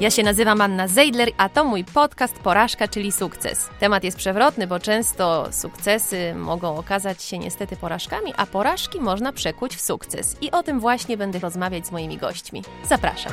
Ja 0.00 0.10
się 0.10 0.22
nazywam 0.22 0.60
Anna 0.60 0.88
Zeidler, 0.88 1.28
a 1.36 1.48
to 1.48 1.64
mój 1.64 1.84
podcast 1.84 2.38
Porażka, 2.38 2.88
czyli 2.88 3.12
sukces. 3.12 3.68
Temat 3.80 4.04
jest 4.04 4.16
przewrotny, 4.16 4.66
bo 4.66 4.78
często 4.78 5.48
sukcesy 5.52 6.34
mogą 6.34 6.76
okazać 6.76 7.22
się 7.22 7.38
niestety 7.38 7.76
porażkami, 7.76 8.32
a 8.36 8.46
porażki 8.46 9.00
można 9.00 9.32
przekuć 9.32 9.76
w 9.76 9.80
sukces. 9.80 10.36
I 10.40 10.50
o 10.50 10.62
tym 10.62 10.80
właśnie 10.80 11.16
będę 11.16 11.38
rozmawiać 11.38 11.86
z 11.86 11.92
moimi 11.92 12.18
gośćmi. 12.18 12.62
Zapraszam. 12.88 13.32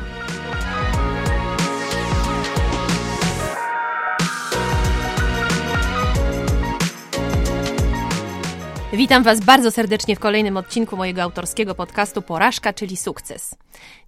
Witam 8.94 9.24
Was 9.24 9.40
bardzo 9.40 9.72
serdecznie 9.72 10.16
w 10.16 10.20
kolejnym 10.20 10.58
odcinku 10.58 10.98
mojego 10.98 11.22
autorskiego 11.22 11.76
podcastu 11.76 12.21
Porażka, 12.21 12.74
czyli 12.74 12.98
sukces. 12.98 13.56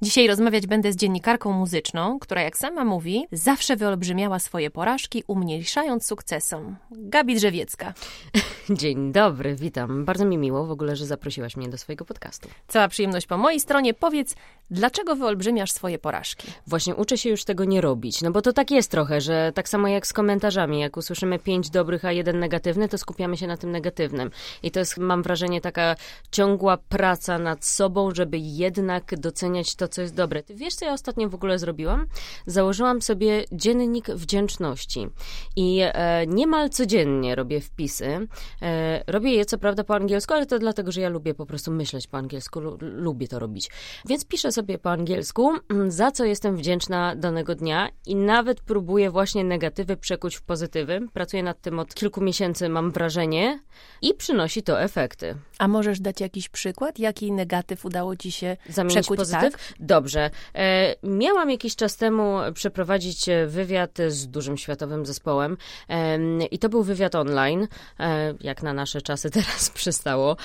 Dzisiaj 0.01 0.27
rozmawiać 0.27 0.67
będę 0.67 0.93
z 0.93 0.95
dziennikarką 0.95 1.51
muzyczną, 1.51 2.19
która, 2.19 2.41
jak 2.41 2.57
sama 2.57 2.85
mówi, 2.85 3.25
zawsze 3.31 3.75
wyolbrzymiała 3.75 4.39
swoje 4.39 4.71
porażki, 4.71 5.23
umniejszając 5.27 6.05
sukcesom. 6.05 6.75
Gabi 6.91 7.35
Drzewiecka. 7.35 7.93
Dzień 8.69 9.11
dobry, 9.11 9.55
witam. 9.55 10.05
Bardzo 10.05 10.25
mi 10.25 10.37
miło 10.37 10.65
w 10.65 10.71
ogóle, 10.71 10.95
że 10.95 11.05
zaprosiłaś 11.05 11.57
mnie 11.57 11.69
do 11.69 11.77
swojego 11.77 12.05
podcastu. 12.05 12.49
Cała 12.67 12.87
przyjemność 12.87 13.27
po 13.27 13.37
mojej 13.37 13.59
stronie. 13.59 13.93
Powiedz, 13.93 14.35
dlaczego 14.71 15.15
wyolbrzymiasz 15.15 15.71
swoje 15.71 15.99
porażki? 15.99 16.47
Właśnie 16.67 16.95
uczę 16.95 17.17
się 17.17 17.29
już 17.29 17.43
tego 17.43 17.65
nie 17.65 17.81
robić, 17.81 18.21
no 18.21 18.31
bo 18.31 18.41
to 18.41 18.53
tak 18.53 18.71
jest 18.71 18.91
trochę, 18.91 19.21
że 19.21 19.51
tak 19.55 19.69
samo 19.69 19.87
jak 19.87 20.07
z 20.07 20.13
komentarzami, 20.13 20.79
jak 20.79 20.97
usłyszymy 20.97 21.39
pięć 21.39 21.69
dobrych, 21.69 22.05
a 22.05 22.11
jeden 22.11 22.39
negatywny, 22.39 22.89
to 22.89 22.97
skupiamy 22.97 23.37
się 23.37 23.47
na 23.47 23.57
tym 23.57 23.71
negatywnym. 23.71 24.31
I 24.63 24.68
to 24.71 24.79
jest, 24.79 24.97
mam 24.97 25.23
wrażenie, 25.23 25.61
taka 25.61 25.95
ciągła 26.31 26.77
praca 26.77 27.39
nad 27.39 27.65
sobą, 27.65 28.09
żeby 28.15 28.37
jednak 28.37 29.19
doceniać 29.19 29.75
to, 29.75 29.87
co 29.87 30.01
jest 30.01 30.15
dobre. 30.15 30.43
Ty 30.43 30.55
wiesz, 30.55 30.75
co 30.75 30.85
ja 30.85 30.93
ostatnio 30.93 31.29
w 31.29 31.35
ogóle 31.35 31.59
zrobiłam? 31.59 32.07
Założyłam 32.45 33.01
sobie 33.01 33.45
dziennik 33.51 34.07
wdzięczności 34.07 35.07
i 35.55 35.79
e, 35.83 36.27
niemal 36.27 36.69
codziennie 36.69 37.35
robię 37.35 37.61
wpisy. 37.61 38.27
E, 38.61 39.03
robię 39.07 39.33
je 39.33 39.45
co 39.45 39.57
prawda 39.57 39.83
po 39.83 39.95
angielsku, 39.95 40.33
ale 40.33 40.45
to 40.45 40.59
dlatego, 40.59 40.91
że 40.91 41.01
ja 41.01 41.09
lubię 41.09 41.33
po 41.33 41.45
prostu 41.45 41.71
myśleć 41.71 42.07
po 42.07 42.17
angielsku, 42.17 42.59
lu, 42.59 42.77
lubię 42.81 43.27
to 43.27 43.39
robić. 43.39 43.69
Więc 44.05 44.25
piszę 44.25 44.51
sobie 44.51 44.77
po 44.77 44.91
angielsku, 44.91 45.51
mm, 45.69 45.91
za 45.91 46.11
co 46.11 46.25
jestem 46.25 46.57
wdzięczna 46.57 47.15
danego 47.15 47.55
dnia 47.55 47.89
i 48.05 48.15
nawet 48.15 48.61
próbuję 48.61 49.11
właśnie 49.11 49.43
negatywy 49.43 49.97
przekuć 49.97 50.35
w 50.35 50.41
pozytywy. 50.41 51.07
Pracuję 51.13 51.43
nad 51.43 51.61
tym 51.61 51.79
od 51.79 51.93
kilku 51.93 52.21
miesięcy, 52.21 52.69
mam 52.69 52.91
wrażenie, 52.91 53.59
i 54.01 54.13
przynosi 54.13 54.58
to 54.63 54.81
efekty. 54.81 55.35
A 55.57 55.67
możesz 55.67 55.99
dać 55.99 56.21
jakiś 56.21 56.49
przykład? 56.49 56.99
Jaki 56.99 57.31
negatyw 57.31 57.85
udało 57.85 58.15
ci 58.15 58.31
się 58.31 58.57
Zamienić 58.69 58.93
przekuć? 58.99 59.17
pozytyw? 59.17 59.53
Tak? 59.53 59.73
Dobrze. 59.79 60.29
E, 60.55 60.95
miałam 61.03 61.49
jakiś 61.49 61.75
czas 61.75 61.95
temu 61.97 62.37
przeprowadzić 62.53 63.29
e, 63.29 63.47
wywiad 63.47 63.97
z 64.07 64.27
dużym 64.27 64.57
światowym 64.57 65.05
zespołem 65.05 65.57
e, 65.89 66.17
i 66.45 66.59
to 66.59 66.69
był 66.69 66.83
wywiad 66.83 67.15
online, 67.15 67.67
e, 67.99 68.33
jak 68.41 68.63
na 68.63 68.73
nasze 68.73 69.01
czasy 69.01 69.29
teraz 69.39 69.69
przystało. 69.69 70.37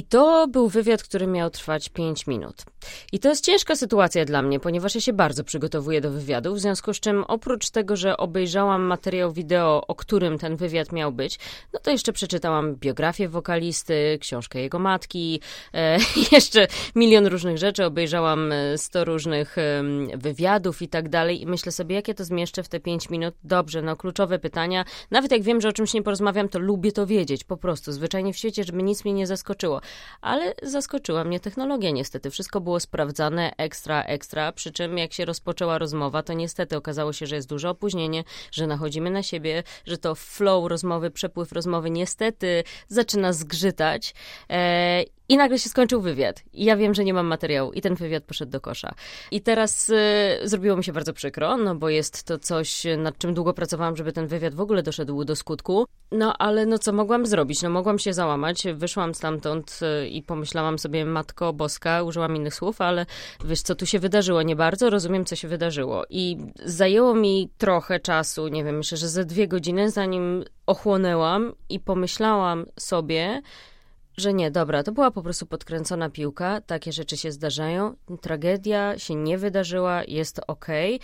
I 0.00 0.04
to 0.04 0.48
był 0.48 0.68
wywiad, 0.68 1.02
który 1.02 1.26
miał 1.26 1.50
trwać 1.50 1.88
5 1.88 2.26
minut. 2.26 2.64
I 3.12 3.18
to 3.18 3.28
jest 3.28 3.44
ciężka 3.44 3.76
sytuacja 3.76 4.24
dla 4.24 4.42
mnie, 4.42 4.60
ponieważ 4.60 4.94
ja 4.94 5.00
się 5.00 5.12
bardzo 5.12 5.44
przygotowuję 5.44 6.00
do 6.00 6.10
wywiadu, 6.10 6.54
w 6.54 6.60
związku 6.60 6.94
z 6.94 7.00
czym 7.00 7.24
oprócz 7.24 7.70
tego, 7.70 7.96
że 7.96 8.16
obejrzałam 8.16 8.82
materiał 8.82 9.32
wideo, 9.32 9.86
o 9.88 9.94
którym 9.94 10.38
ten 10.38 10.56
wywiad 10.56 10.92
miał 10.92 11.12
być, 11.12 11.38
no 11.72 11.80
to 11.80 11.90
jeszcze 11.90 12.12
przeczytałam 12.12 12.76
biografię 12.76 13.28
wokalisty, 13.28 14.18
książkę 14.20 14.60
jego 14.60 14.78
matki, 14.78 15.40
e, 15.74 15.98
jeszcze 16.32 16.66
milion 16.94 17.26
różnych 17.26 17.58
rzeczy, 17.58 17.84
obejrzałam 17.84 18.52
100 18.76 19.04
różnych 19.04 19.58
e, 19.58 19.82
wywiadów 20.14 20.82
i 20.82 20.88
tak 20.88 21.08
dalej 21.08 21.42
i 21.42 21.46
myślę 21.46 21.72
sobie, 21.72 21.94
jakie 21.96 22.14
to 22.14 22.24
zmieszczę 22.24 22.62
w 22.62 22.68
te 22.68 22.80
5 22.80 23.10
minut. 23.10 23.34
Dobrze, 23.44 23.82
no 23.82 23.96
kluczowe 23.96 24.38
pytania. 24.38 24.84
Nawet 25.10 25.32
jak 25.32 25.42
wiem, 25.42 25.60
że 25.60 25.68
o 25.68 25.72
czymś 25.72 25.94
nie 25.94 26.02
porozmawiam, 26.02 26.48
to 26.48 26.58
lubię 26.58 26.92
to 26.92 27.06
wiedzieć, 27.06 27.44
po 27.44 27.56
prostu, 27.56 27.92
zwyczajnie 27.92 28.32
w 28.32 28.36
świecie, 28.36 28.64
żeby 28.64 28.82
nic 28.82 29.04
mnie 29.04 29.14
nie 29.14 29.26
zaskoczyło. 29.26 29.80
Ale 30.20 30.54
zaskoczyła 30.62 31.24
mnie 31.24 31.40
technologia 31.40 31.90
niestety. 31.90 32.30
Wszystko 32.30 32.60
było 32.60 32.80
sprawdzane 32.80 33.52
ekstra, 33.56 34.02
ekstra, 34.02 34.52
przy 34.52 34.72
czym 34.72 34.98
jak 34.98 35.12
się 35.12 35.24
rozpoczęła 35.24 35.78
rozmowa, 35.78 36.22
to 36.22 36.32
niestety 36.32 36.76
okazało 36.76 37.12
się, 37.12 37.26
że 37.26 37.36
jest 37.36 37.48
duże 37.48 37.70
opóźnienie, 37.70 38.24
że 38.52 38.66
nachodzimy 38.66 39.10
na 39.10 39.22
siebie, 39.22 39.62
że 39.86 39.98
to 39.98 40.14
flow 40.14 40.68
rozmowy, 40.70 41.10
przepływ 41.10 41.52
rozmowy 41.52 41.90
niestety 41.90 42.64
zaczyna 42.88 43.32
zgrzytać. 43.32 44.14
I 45.30 45.36
nagle 45.36 45.58
się 45.58 45.68
skończył 45.68 46.00
wywiad. 46.00 46.42
I 46.52 46.64
ja 46.64 46.76
wiem, 46.76 46.94
że 46.94 47.04
nie 47.04 47.14
mam 47.14 47.26
materiału. 47.26 47.72
I 47.72 47.80
ten 47.80 47.94
wywiad 47.94 48.24
poszedł 48.24 48.52
do 48.52 48.60
kosza. 48.60 48.94
I 49.30 49.40
teraz 49.40 49.88
y, 49.88 49.94
zrobiło 50.44 50.76
mi 50.76 50.84
się 50.84 50.92
bardzo 50.92 51.12
przykro, 51.12 51.56
no 51.56 51.74
bo 51.74 51.88
jest 51.88 52.24
to 52.24 52.38
coś, 52.38 52.82
nad 52.98 53.18
czym 53.18 53.34
długo 53.34 53.54
pracowałam, 53.54 53.96
żeby 53.96 54.12
ten 54.12 54.26
wywiad 54.26 54.54
w 54.54 54.60
ogóle 54.60 54.82
doszedł 54.82 55.24
do 55.24 55.36
skutku. 55.36 55.86
No 56.12 56.36
ale 56.38 56.66
no 56.66 56.78
co 56.78 56.92
mogłam 56.92 57.26
zrobić? 57.26 57.62
No 57.62 57.70
mogłam 57.70 57.98
się 57.98 58.12
załamać. 58.12 58.62
Wyszłam 58.74 59.14
stamtąd 59.14 59.80
y, 60.02 60.08
i 60.08 60.22
pomyślałam 60.22 60.78
sobie, 60.78 61.04
Matko 61.04 61.52
Boska, 61.52 62.02
użyłam 62.02 62.36
innych 62.36 62.54
słów, 62.54 62.80
ale 62.80 63.06
wiesz, 63.44 63.62
co 63.62 63.74
tu 63.74 63.86
się 63.86 63.98
wydarzyło? 63.98 64.42
Nie 64.42 64.56
bardzo 64.56 64.90
rozumiem, 64.90 65.24
co 65.24 65.36
się 65.36 65.48
wydarzyło. 65.48 66.04
I 66.10 66.36
zajęło 66.64 67.14
mi 67.14 67.50
trochę 67.58 68.00
czasu, 68.00 68.48
nie 68.48 68.64
wiem, 68.64 68.76
myślę, 68.76 68.98
że 68.98 69.08
ze 69.08 69.24
dwie 69.24 69.48
godziny, 69.48 69.90
zanim 69.90 70.44
ochłonęłam 70.66 71.52
i 71.68 71.80
pomyślałam 71.80 72.66
sobie, 72.78 73.42
że 74.20 74.34
nie, 74.34 74.50
dobra, 74.50 74.82
to 74.82 74.92
była 74.92 75.10
po 75.10 75.22
prostu 75.22 75.46
podkręcona 75.46 76.10
piłka, 76.10 76.60
takie 76.60 76.92
rzeczy 76.92 77.16
się 77.16 77.32
zdarzają, 77.32 77.94
tragedia 78.20 78.98
się 78.98 79.14
nie 79.14 79.38
wydarzyła, 79.38 80.02
jest 80.08 80.40
okej. 80.46 81.00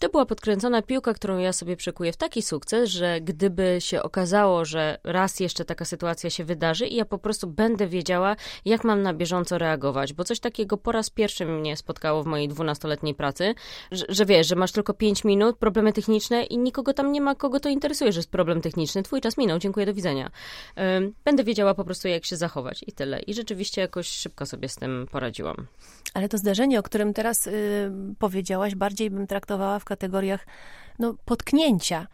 To 0.00 0.08
była 0.08 0.26
podkręcona 0.26 0.82
piłka, 0.82 1.14
którą 1.14 1.38
ja 1.38 1.52
sobie 1.52 1.76
przekuję 1.76 2.12
w 2.12 2.16
taki 2.16 2.42
sukces, 2.42 2.90
że 2.90 3.20
gdyby 3.20 3.76
się 3.78 4.02
okazało, 4.02 4.64
że 4.64 4.98
raz 5.04 5.40
jeszcze 5.40 5.64
taka 5.64 5.84
sytuacja 5.84 6.30
się 6.30 6.44
wydarzy 6.44 6.86
i 6.86 6.96
ja 6.96 7.04
po 7.04 7.18
prostu 7.18 7.46
będę 7.46 7.86
wiedziała, 7.86 8.36
jak 8.64 8.84
mam 8.84 9.02
na 9.02 9.14
bieżąco 9.14 9.58
reagować, 9.58 10.12
bo 10.12 10.24
coś 10.24 10.40
takiego 10.40 10.76
po 10.76 10.92
raz 10.92 11.10
pierwszy 11.10 11.46
mnie 11.46 11.76
spotkało 11.76 12.22
w 12.22 12.26
mojej 12.26 12.48
dwunastoletniej 12.48 13.14
pracy, 13.14 13.54
że, 13.90 14.04
że 14.08 14.26
wiesz, 14.26 14.48
że 14.48 14.56
masz 14.56 14.72
tylko 14.72 14.94
pięć 14.94 15.24
minut, 15.24 15.56
problemy 15.56 15.92
techniczne 15.92 16.44
i 16.44 16.58
nikogo 16.58 16.92
tam 16.94 17.12
nie 17.12 17.20
ma, 17.20 17.34
kogo 17.34 17.60
to 17.60 17.68
interesuje, 17.68 18.12
że 18.12 18.18
jest 18.18 18.30
problem 18.30 18.60
techniczny, 18.60 19.02
twój 19.02 19.20
czas 19.20 19.38
minął, 19.38 19.58
dziękuję, 19.58 19.86
do 19.86 19.94
widzenia. 19.94 20.30
Będę 21.24 21.44
wiedziała 21.44 21.74
po 21.74 21.84
prostu, 21.84 22.08
jak 22.08 22.21
jak 22.22 22.26
się 22.26 22.36
zachować 22.36 22.84
i 22.86 22.92
tyle. 22.92 23.20
I 23.20 23.34
rzeczywiście 23.34 23.80
jakoś 23.80 24.08
szybko 24.08 24.46
sobie 24.46 24.68
z 24.68 24.76
tym 24.76 25.06
poradziłam. 25.10 25.66
Ale 26.14 26.28
to 26.28 26.38
zdarzenie, 26.38 26.78
o 26.78 26.82
którym 26.82 27.14
teraz 27.14 27.46
y, 27.46 27.90
powiedziałaś, 28.18 28.74
bardziej 28.74 29.10
bym 29.10 29.26
traktowała 29.26 29.78
w 29.78 29.84
kategoriach 29.84 30.46
no, 30.98 31.14
potknięcia. 31.24 32.06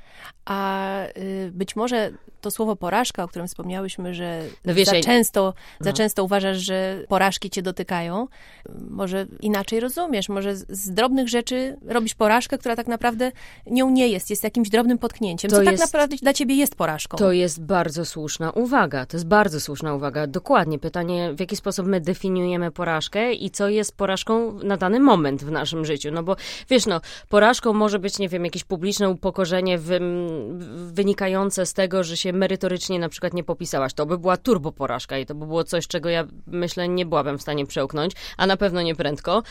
A 0.44 1.02
y, 1.16 1.50
być 1.54 1.76
może 1.76 2.12
to 2.40 2.50
słowo 2.50 2.76
porażka, 2.76 3.24
o 3.24 3.28
którym 3.28 3.48
wspomniałyśmy, 3.48 4.14
że 4.14 4.42
no 4.64 4.74
wiesz, 4.74 4.88
za, 4.88 5.00
często, 5.00 5.54
no. 5.80 5.84
za 5.84 5.92
często 5.92 6.24
uważasz, 6.24 6.58
że 6.58 7.04
porażki 7.08 7.50
cię 7.50 7.62
dotykają, 7.62 8.28
może 8.90 9.26
inaczej 9.40 9.80
rozumiesz, 9.80 10.28
może 10.28 10.56
z, 10.56 10.90
drobnych 10.90 11.28
rzeczy 11.28 11.76
robisz 11.86 12.14
porażkę, 12.14 12.58
która 12.58 12.76
tak 12.76 12.86
naprawdę 12.86 13.32
nią 13.66 13.90
nie 13.90 14.08
jest, 14.08 14.30
jest 14.30 14.44
jakimś 14.44 14.68
drobnym 14.68 14.98
potknięciem. 14.98 15.50
To 15.50 15.56
Co 15.56 15.64
tak 15.64 15.72
jest, 15.72 15.82
tak 15.82 15.92
naprawdę 15.92 16.16
dla 16.16 16.32
ciebie 16.32 16.54
jest 16.54 16.74
porażką? 16.74 17.18
To 17.18 17.32
jest 17.32 17.62
bardzo 17.62 18.04
słuszna 18.04 18.50
uwaga, 18.50 19.06
to 19.06 19.16
jest 19.16 19.26
bardzo 19.26 19.60
słuszna 19.60 19.94
uwaga. 19.94 20.26
Dokładnie, 20.26 20.78
pytanie, 20.78 21.32
w 21.32 21.40
jaki 21.40 21.56
sposób 21.56 21.86
my 21.86 22.00
definiujemy 22.00 22.70
porażkę 22.70 23.32
i 23.32 23.50
co 23.50 23.68
jest 23.68 23.96
porażką 23.96 24.52
na 24.62 24.76
dany 24.76 25.00
moment 25.00 25.44
w 25.44 25.50
naszym 25.50 25.84
życiu, 25.84 26.10
no 26.10 26.22
bo 26.22 26.36
wiesz, 26.70 26.86
no, 26.86 27.00
porażką 27.28 27.72
może 27.72 27.98
być, 27.98 28.18
nie 28.18 28.28
wiem, 28.28 28.44
jakieś 28.44 28.64
publiczne 28.68 29.08
upokorzenie 29.08 29.78
wy, 29.78 30.00
wynikające 30.92 31.66
z 31.66 31.74
tego, 31.74 32.04
że 32.04 32.16
się 32.16 32.32
merytorycznie 32.32 32.98
na 32.98 33.08
przykład 33.08 33.34
nie 33.34 33.44
popisałaś. 33.44 33.94
To 33.94 34.06
by 34.06 34.18
była 34.18 34.36
turbo 34.36 34.72
porażka 34.72 35.18
i 35.18 35.26
to 35.26 35.34
by 35.34 35.46
było 35.46 35.64
coś, 35.64 35.86
czego 35.86 36.08
ja 36.08 36.26
myślę 36.46 36.88
nie 36.88 37.06
byłabym 37.06 37.38
w 37.38 37.42
stanie 37.42 37.66
przełknąć, 37.66 38.12
a 38.36 38.46
na 38.46 38.56
pewno 38.56 38.82
nie 38.82 38.94
prędko. 38.94 39.42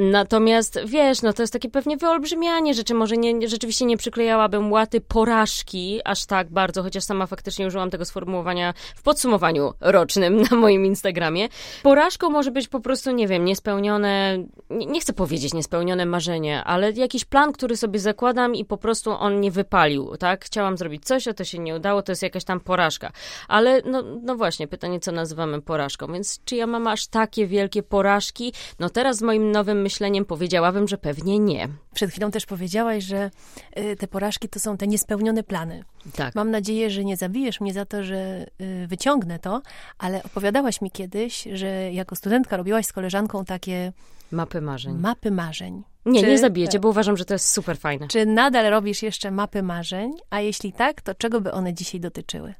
Natomiast 0.00 0.78
wiesz, 0.86 1.22
no 1.22 1.32
to 1.32 1.42
jest 1.42 1.52
takie 1.52 1.70
pewnie 1.70 1.96
wyolbrzymianie 1.96 2.74
rzeczy. 2.74 2.94
Może 2.94 3.16
nie, 3.16 3.48
rzeczywiście 3.48 3.84
nie 3.84 3.96
przyklejałabym 3.96 4.72
łaty 4.72 5.00
porażki 5.00 6.00
aż 6.04 6.26
tak 6.26 6.50
bardzo, 6.50 6.82
chociaż 6.82 7.04
sama 7.04 7.26
faktycznie 7.26 7.66
użyłam 7.66 7.90
tego 7.90 8.04
sformułowania 8.04 8.74
w 8.96 9.02
podsumowaniu 9.02 9.72
rocznym 9.80 10.42
na 10.50 10.56
moim 10.56 10.86
Instagramie. 10.86 11.48
Porażką 11.82 12.30
może 12.30 12.50
być 12.50 12.68
po 12.68 12.80
prostu, 12.80 13.12
nie 13.12 13.28
wiem, 13.28 13.44
niespełnione, 13.44 14.38
nie, 14.70 14.86
nie 14.86 15.00
chcę 15.00 15.12
powiedzieć 15.12 15.54
niespełnione 15.54 16.06
marzenie, 16.06 16.64
ale 16.64 16.92
jakiś 16.92 17.24
plan, 17.24 17.52
który 17.52 17.76
sobie 17.76 17.98
zakładam 17.98 18.15
i 18.54 18.64
po 18.64 18.76
prostu 18.76 19.10
on 19.10 19.40
nie 19.40 19.50
wypalił, 19.50 20.16
tak? 20.16 20.44
Chciałam 20.44 20.78
zrobić 20.78 21.04
coś, 21.04 21.28
a 21.28 21.34
to 21.34 21.44
się 21.44 21.58
nie 21.58 21.74
udało, 21.74 22.02
to 22.02 22.12
jest 22.12 22.22
jakaś 22.22 22.44
tam 22.44 22.60
porażka. 22.60 23.12
Ale 23.48 23.82
no, 23.84 24.02
no 24.22 24.36
właśnie, 24.36 24.68
pytanie, 24.68 25.00
co 25.00 25.12
nazywamy 25.12 25.62
porażką. 25.62 26.12
Więc 26.12 26.40
czy 26.44 26.56
ja 26.56 26.66
mam 26.66 26.86
aż 26.86 27.06
takie 27.06 27.46
wielkie 27.46 27.82
porażki? 27.82 28.52
No 28.78 28.90
teraz 28.90 29.16
z 29.16 29.22
moim 29.22 29.52
nowym 29.52 29.82
myśleniem 29.82 30.24
powiedziałabym, 30.24 30.88
że 30.88 30.98
pewnie 30.98 31.38
nie. 31.38 31.68
Przed 31.94 32.10
chwilą 32.10 32.30
też 32.30 32.46
powiedziałaś, 32.46 33.04
że 33.04 33.30
y, 33.78 33.96
te 33.96 34.08
porażki 34.08 34.48
to 34.48 34.60
są 34.60 34.76
te 34.76 34.86
niespełnione 34.86 35.42
plany. 35.42 35.84
Tak. 36.16 36.34
Mam 36.34 36.50
nadzieję, 36.50 36.90
że 36.90 37.04
nie 37.04 37.16
zabijesz 37.16 37.60
mnie 37.60 37.72
za 37.72 37.84
to, 37.84 38.02
że 38.02 38.46
y, 38.60 38.86
wyciągnę 38.86 39.38
to, 39.38 39.62
ale 39.98 40.22
opowiadałaś 40.22 40.80
mi 40.80 40.90
kiedyś, 40.90 41.48
że 41.52 41.92
jako 41.92 42.16
studentka 42.16 42.56
robiłaś 42.56 42.86
z 42.86 42.92
koleżanką 42.92 43.44
takie 43.44 43.92
mapy 44.32 44.60
marzeń. 44.60 44.98
Mapy 44.98 45.30
marzeń. 45.30 45.95
Nie, 46.06 46.20
czy, 46.20 46.26
nie 46.26 46.38
zabijecie, 46.38 46.78
bo 46.78 46.88
uważam, 46.88 47.16
że 47.16 47.24
to 47.24 47.34
jest 47.34 47.52
super 47.52 47.78
fajne. 47.78 48.08
Czy 48.08 48.26
nadal 48.26 48.70
robisz 48.70 49.02
jeszcze 49.02 49.30
mapy 49.30 49.62
marzeń? 49.62 50.12
A 50.30 50.40
jeśli 50.40 50.72
tak, 50.72 51.02
to 51.02 51.14
czego 51.14 51.40
by 51.40 51.52
one 51.52 51.74
dzisiaj 51.74 52.00
dotyczyły? 52.00 52.54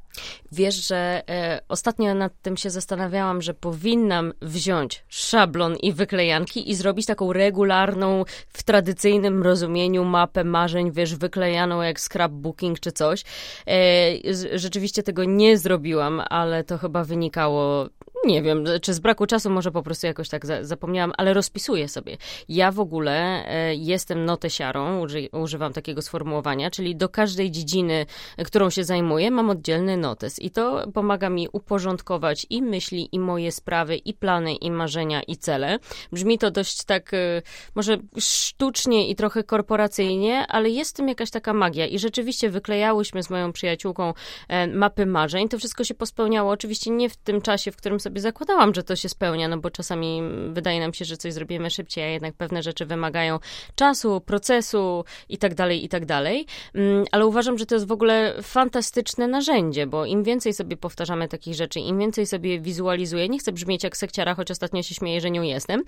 Wiesz, 0.53 0.89
że 0.89 1.23
e, 1.29 1.61
ostatnio 1.69 2.15
nad 2.15 2.33
tym 2.43 2.57
się 2.57 2.71
zastanawiałam, 2.71 3.43
że 3.43 3.55
powinnam 3.55 4.33
wziąć 4.43 5.05
szablon 5.09 5.77
i 5.77 5.93
wyklejanki 5.93 6.71
i 6.71 6.75
zrobić 6.75 7.07
taką 7.07 7.33
regularną, 7.33 8.25
w 8.49 8.63
tradycyjnym 8.63 9.43
rozumieniu 9.43 10.05
mapę 10.05 10.45
marzeń, 10.45 10.93
wiesz, 10.93 11.17
wyklejaną 11.17 11.83
jak 11.83 12.01
scrapbooking 12.01 12.81
czy 12.81 12.93
coś. 12.93 13.23
E, 13.67 14.59
rzeczywiście 14.59 15.03
tego 15.03 15.25
nie 15.25 15.59
zrobiłam, 15.59 16.23
ale 16.31 16.65
to 16.65 16.79
chyba 16.79 17.05
wynikało 17.05 17.89
nie 18.25 18.43
wiem, 18.43 18.65
czy 18.83 18.95
z 18.95 18.99
braku 18.99 19.27
czasu, 19.27 19.51
może 19.51 19.73
po 19.73 19.83
prostu 19.83 20.07
jakoś 20.07 20.29
tak 20.29 20.47
za, 20.47 20.65
zapomniałam, 20.65 21.13
ale 21.17 21.35
rozpisuję 21.35 21.89
sobie. 21.89 22.17
Ja 22.49 22.73
w 22.73 22.81
ogóle 22.81 23.45
e, 23.49 23.75
jestem 23.75 24.25
notesiarą, 24.25 25.01
uży, 25.01 25.29
używam 25.33 25.73
takiego 25.73 26.03
sformułowania, 26.03 26.71
czyli 26.71 26.97
do 26.97 27.09
każdej 27.09 27.51
dziedziny, 27.51 28.07
którą 28.45 28.71
się 28.71 28.85
zajmuję, 28.85 29.31
mam 29.31 29.51
oddzielny 29.51 29.97
notes 29.97 30.39
i 30.39 30.51
to 30.51 30.87
pomaga 30.95 31.31
mi 31.31 31.49
uporządkować 31.53 32.47
i 32.51 32.63
myśli, 32.63 33.09
i 33.13 33.19
moje 33.19 33.53
sprawy, 33.53 33.97
i 33.97 34.15
plany, 34.15 34.55
i 34.55 34.71
marzenia, 34.71 35.23
i 35.23 35.37
cele. 35.37 35.79
Brzmi 36.13 36.39
to 36.39 36.51
dość 36.51 36.85
tak, 36.85 37.15
e, 37.15 37.43
może 37.75 37.97
sztucznie 38.19 39.11
i 39.11 39.17
trochę 39.17 39.45
korporacyjnie, 39.45 40.47
ale 40.49 40.71
jest 40.71 40.91
w 40.91 40.95
tym 40.95 41.09
jakaś 41.09 41.31
taka 41.31 41.53
magia 41.53 41.87
i 41.87 41.99
rzeczywiście 41.99 42.51
wyklejałyśmy 42.51 43.23
z 43.23 43.31
moją 43.31 43.53
przyjaciółką 43.53 44.15
e, 44.49 44.67
mapy 44.67 45.07
marzeń. 45.07 45.49
To 45.49 45.59
wszystko 45.59 45.85
się 45.85 45.95
pospełniało, 45.95 46.51
oczywiście 46.51 46.91
nie 46.91 47.11
w 47.11 47.17
tym 47.17 47.41
czasie, 47.41 47.73
w 47.73 47.77
którym 47.77 48.01
sobie 48.07 48.21
zakładałam, 48.21 48.75
że 48.75 48.83
to 48.83 48.97
się 48.97 49.09
spełnia, 49.09 49.49
no 49.49 49.59
bo 49.59 49.71
czasami 49.71 50.23
wydaje 50.53 50.81
nam 50.81 50.95
się, 50.95 51.05
że 51.05 51.17
coś 51.17 51.33
zrobimy 51.33 51.71
szybciej, 51.71 52.05
a 52.05 52.09
jednak 52.09 52.35
pewne 52.35 52.63
rzeczy 52.63 52.87
wymagają 52.87 53.39
czasu, 53.75 54.21
procesu 54.21 55.05
i 55.29 55.39
tak 55.39 55.55
dalej, 55.55 55.85
i 55.85 55.89
tak 55.89 56.07
dalej. 56.07 56.47
Mm, 56.75 57.05
ale 57.13 57.27
uważam, 57.27 57.59
że 57.59 57.67
to 57.67 57.75
jest 57.75 57.87
w 57.87 57.93
ogóle 57.93 58.35
fantastyczne 58.43 59.29
narzędzie, 59.29 59.87
bo 59.87 60.05
im 60.05 60.23
więcej 60.23 60.55
sobie 60.55 60.77
powtarzamy 60.77 61.29
takich 61.29 61.55
rzeczy, 61.55 61.81
im 61.81 61.99
więcej 61.99 62.27
sobie 62.27 62.61
wizualizuję, 62.61 63.29
nie 63.29 63.39
chcę 63.39 63.53
brzmieć 63.53 63.85
jak 63.85 63.97
sekciara, 63.97 64.35
choć 64.35 64.51
ostatnio 64.51 64.83
się 64.83 64.95
śmieję, 64.95 65.21
że 65.21 65.31
nią 65.31 65.43
jestem, 65.43 65.83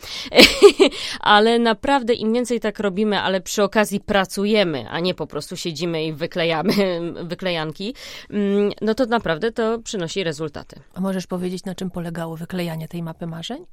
ale 1.21 1.59
naprawdę 1.59 2.15
im 2.15 2.33
więcej 2.33 2.61
tak 2.61 2.79
robimy, 2.79 3.21
ale 3.21 3.41
przy 3.41 3.63
okazji 3.63 4.01
pracujemy, 4.01 4.89
a 4.91 5.01
nie 5.01 5.15
po 5.15 5.27
prostu 5.27 5.57
siedzimy 5.57 6.05
i 6.05 6.13
wyklejamy 6.13 6.73
wyklejanki, 7.31 7.95
mm, 8.31 8.73
no 8.81 8.95
to 8.95 9.07
naprawdę 9.07 9.53
to 9.53 9.79
przynosi 9.79 10.25
rezultaty. 10.25 10.81
A 10.95 11.01
możesz 11.01 11.27
powiedzieć, 11.27 11.65
na 11.65 11.75
czym 11.75 11.91
polega 11.91 12.08
pomagało 12.09 12.37
wyklejanie 12.37 12.89
tej 12.89 13.03
mapy 13.03 13.27
marzeń? 13.27 13.67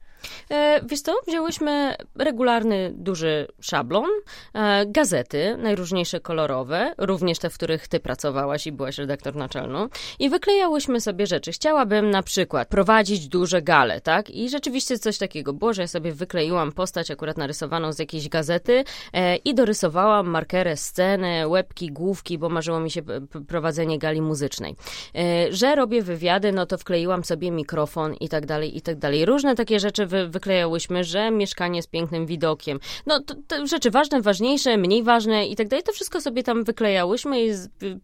E, 0.52 0.82
wiesz 0.86 1.02
co, 1.02 1.16
wzięłyśmy 1.28 1.96
regularny, 2.16 2.92
duży 2.96 3.48
szablon, 3.62 4.10
e, 4.54 4.86
gazety, 4.86 5.58
najróżniejsze 5.58 6.20
kolorowe, 6.20 6.94
również 6.98 7.40
te, 7.40 7.50
w 7.50 7.54
których 7.54 7.88
ty 7.88 8.00
pracowałaś 8.00 8.68
i 8.68 8.72
byłaś 8.72 8.98
redaktor 8.98 9.36
naczelną 9.36 9.90
i 10.20 10.30
wyklejałyśmy 10.30 11.02
sobie 11.02 11.28
rzeczy. 11.28 11.52
Chciałabym 11.52 12.10
na 12.10 12.24
przykład 12.24 12.68
prowadzić 12.68 13.28
duże 13.28 13.62
gale, 13.62 14.02
tak? 14.02 14.30
I 14.30 14.50
rzeczywiście 14.50 15.00
coś 15.00 15.18
takiego 15.18 15.54
było, 15.54 15.74
że 15.74 15.82
ja 15.82 15.88
sobie 15.88 16.12
wykleiłam 16.12 16.72
postać 16.72 17.12
akurat 17.12 17.38
narysowaną 17.38 17.94
z 17.94 18.00
jakiejś 18.00 18.30
gazety 18.30 18.84
e, 19.14 19.36
i 19.36 19.56
dorysowałam 19.56 20.28
markerę, 20.28 20.78
scenę, 20.78 21.48
łebki, 21.48 21.92
główki, 21.92 22.38
bo 22.38 22.50
marzyło 22.50 22.80
mi 22.80 22.92
się 22.92 23.02
prowadzenie 23.48 24.00
gali 24.00 24.22
muzycznej. 24.22 24.76
E, 25.16 25.54
że 25.54 25.76
robię 25.76 26.02
wywiady, 26.02 26.52
no 26.52 26.66
to 26.66 26.78
wkleiłam 26.78 27.24
sobie 27.24 27.52
mikrofon 27.52 28.16
i 28.25 28.30
tak 28.30 28.45
dalej, 28.45 28.77
i 28.77 28.81
tak 28.81 28.98
dalej. 28.98 29.25
Różne 29.25 29.56
takie 29.56 29.80
rzeczy 29.80 30.06
wy, 30.06 30.27
wyklejałyśmy, 30.27 31.04
że 31.04 31.31
mieszkanie 31.31 31.83
z 31.83 31.88
pięknym 31.88 32.25
widokiem. 32.25 32.80
No, 33.06 33.19
to, 33.19 33.36
to 33.48 33.68
rzeczy 33.68 33.92
ważne, 33.92 34.22
ważniejsze, 34.22 34.77
mniej 34.77 35.04
ważne 35.04 35.48
i 35.48 35.56
tak 35.56 35.68
dalej. 35.68 35.83
To 35.83 35.92
wszystko 35.92 36.22
sobie 36.22 36.44
tam 36.44 36.63
wyklejałyśmy 36.63 37.45
i 37.45 37.51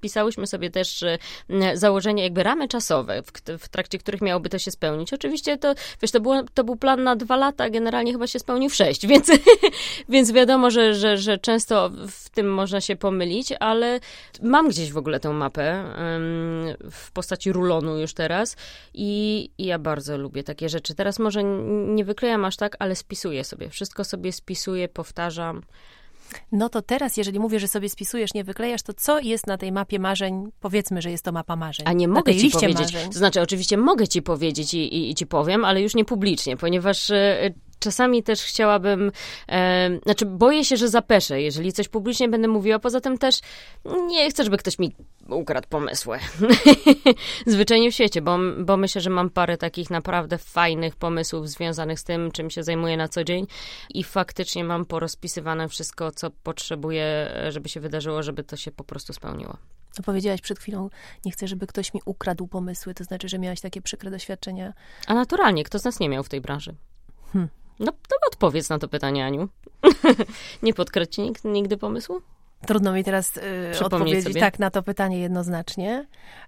pisałyśmy 0.01 0.47
sobie 0.47 0.71
też 0.71 1.03
założenia, 1.73 2.23
jakby 2.23 2.43
ramy 2.43 2.67
czasowe, 2.67 3.23
w, 3.23 3.31
w, 3.59 3.69
trakcie 3.69 3.97
których 3.97 4.21
miałoby 4.21 4.49
to 4.49 4.59
się 4.59 4.71
spełnić. 4.71 5.13
Oczywiście 5.13 5.57
to, 5.57 5.73
wiesz, 6.01 6.11
to, 6.11 6.19
było, 6.19 6.43
to 6.53 6.63
był 6.63 6.75
plan 6.75 7.03
na 7.03 7.15
dwa 7.15 7.35
lata, 7.35 7.69
generalnie 7.69 8.11
chyba 8.11 8.27
się 8.27 8.39
spełnił 8.39 8.69
w 8.69 8.75
sześć, 8.75 9.07
więc, 9.11 9.31
więc 10.09 10.31
wiadomo, 10.31 10.71
że, 10.71 10.95
że, 10.95 11.17
że 11.17 11.37
często 11.37 11.91
w 12.07 12.29
tym 12.29 12.53
można 12.53 12.81
się 12.81 12.95
pomylić, 12.95 13.53
ale 13.59 13.99
mam 14.41 14.69
gdzieś 14.69 14.91
w 14.91 14.97
ogóle 14.97 15.19
tę 15.19 15.29
mapę 15.29 15.83
w 16.91 17.11
postaci 17.11 17.51
rulonu 17.51 17.97
już 17.97 18.13
teraz 18.13 18.55
i, 18.93 19.49
i 19.57 19.65
ja 19.65 19.79
bardzo 19.79 20.10
lubię 20.17 20.43
takie 20.43 20.69
rzeczy. 20.69 20.95
Teraz 20.95 21.19
może 21.19 21.43
nie 21.87 22.05
wyklejam 22.05 22.45
aż 22.45 22.57
tak, 22.57 22.75
ale 22.79 22.95
spisuję 22.95 23.43
sobie. 23.43 23.69
Wszystko 23.69 24.03
sobie 24.03 24.31
spisuję, 24.31 24.87
powtarzam. 24.87 25.61
No 26.51 26.69
to 26.69 26.81
teraz, 26.81 27.17
jeżeli 27.17 27.39
mówię, 27.39 27.59
że 27.59 27.67
sobie 27.67 27.89
spisujesz, 27.89 28.33
nie 28.33 28.43
wyklejasz, 28.43 28.81
to 28.81 28.93
co 28.93 29.19
jest 29.19 29.47
na 29.47 29.57
tej 29.57 29.71
mapie 29.71 29.99
marzeń? 29.99 30.51
Powiedzmy, 30.59 31.01
że 31.01 31.11
jest 31.11 31.25
to 31.25 31.31
mapa 31.31 31.55
marzeń. 31.55 31.85
A 31.87 31.93
nie 31.93 32.07
mogę 32.07 32.35
ci 32.35 32.51
powiedzieć. 32.51 32.93
Marzeń. 32.93 33.11
To 33.11 33.17
znaczy, 33.17 33.41
oczywiście 33.41 33.77
mogę 33.77 34.07
ci 34.07 34.21
powiedzieć 34.21 34.73
i, 34.73 34.77
i, 34.77 35.11
i, 35.11 35.15
ci 35.15 35.25
powiem, 35.25 35.65
ale 35.65 35.81
już 35.81 35.95
nie 35.95 36.05
publicznie, 36.05 36.57
ponieważ 36.57 37.11
e, 37.11 37.49
czasami 37.81 38.23
też 38.23 38.43
chciałabym, 38.43 39.11
e, 39.49 39.99
znaczy 40.03 40.25
boję 40.25 40.65
się, 40.65 40.77
że 40.77 40.87
zapeszę, 40.87 41.41
jeżeli 41.41 41.73
coś 41.73 41.87
publicznie 41.87 42.29
będę 42.29 42.47
mówiła. 42.47 42.79
Poza 42.79 43.01
tym 43.01 43.17
też 43.17 43.39
nie 44.07 44.29
chcę, 44.29 44.43
żeby 44.43 44.57
ktoś 44.57 44.79
mi 44.79 44.95
ukradł 45.29 45.67
pomysły. 45.67 46.19
Zwyczajnie 47.45 47.91
w 47.91 47.93
świecie, 47.93 48.21
bo, 48.21 48.37
bo 48.59 48.77
myślę, 48.77 49.01
że 49.01 49.09
mam 49.09 49.29
parę 49.29 49.57
takich 49.57 49.89
naprawdę 49.89 50.37
fajnych 50.37 50.95
pomysłów 50.95 51.49
związanych 51.49 51.99
z 51.99 52.03
tym, 52.03 52.31
czym 52.31 52.49
się 52.49 52.63
zajmuję 52.63 52.97
na 52.97 53.07
co 53.07 53.23
dzień 53.23 53.47
i 53.93 54.03
faktycznie 54.03 54.63
mam 54.63 54.85
porozpisywane 54.85 55.69
wszystko, 55.69 56.11
co 56.11 56.31
potrzebuję, 56.43 57.33
żeby 57.49 57.69
się 57.69 57.79
wydarzyło, 57.79 58.23
żeby 58.23 58.43
to 58.43 58.57
się 58.57 58.71
po 58.71 58.83
prostu 58.83 59.13
spełniło. 59.13 59.57
No 59.97 60.03
powiedziałaś 60.03 60.41
przed 60.41 60.59
chwilą, 60.59 60.89
nie 61.25 61.31
chcę, 61.31 61.47
żeby 61.47 61.67
ktoś 61.67 61.93
mi 61.93 62.01
ukradł 62.05 62.47
pomysły, 62.47 62.93
to 62.93 63.03
znaczy, 63.03 63.29
że 63.29 63.39
miałaś 63.39 63.61
takie 63.61 63.81
przykre 63.81 64.11
doświadczenia. 64.11 64.73
A 65.07 65.13
naturalnie, 65.13 65.63
kto 65.63 65.79
z 65.79 65.83
nas 65.83 65.99
nie 65.99 66.09
miał 66.09 66.23
w 66.23 66.29
tej 66.29 66.41
branży? 66.41 66.75
Hmm. 67.33 67.49
No, 67.81 67.91
to 67.91 68.15
odpowiedz 68.27 68.69
na 68.69 68.79
to 68.79 68.87
pytanie, 68.87 69.25
Aniu. 69.25 69.47
nie 70.63 70.73
podkradł 70.73 71.11
nigdy 71.43 71.77
pomysłu? 71.77 72.21
Trudno 72.67 72.93
mi 72.93 73.03
teraz 73.03 73.37
y, 73.37 73.85
odpowiedzieć 73.85 74.23
sobie. 74.23 74.39
tak 74.39 74.59
na 74.59 74.71
to 74.71 74.83
pytanie 74.83 75.19
jednoznacznie. 75.19 76.05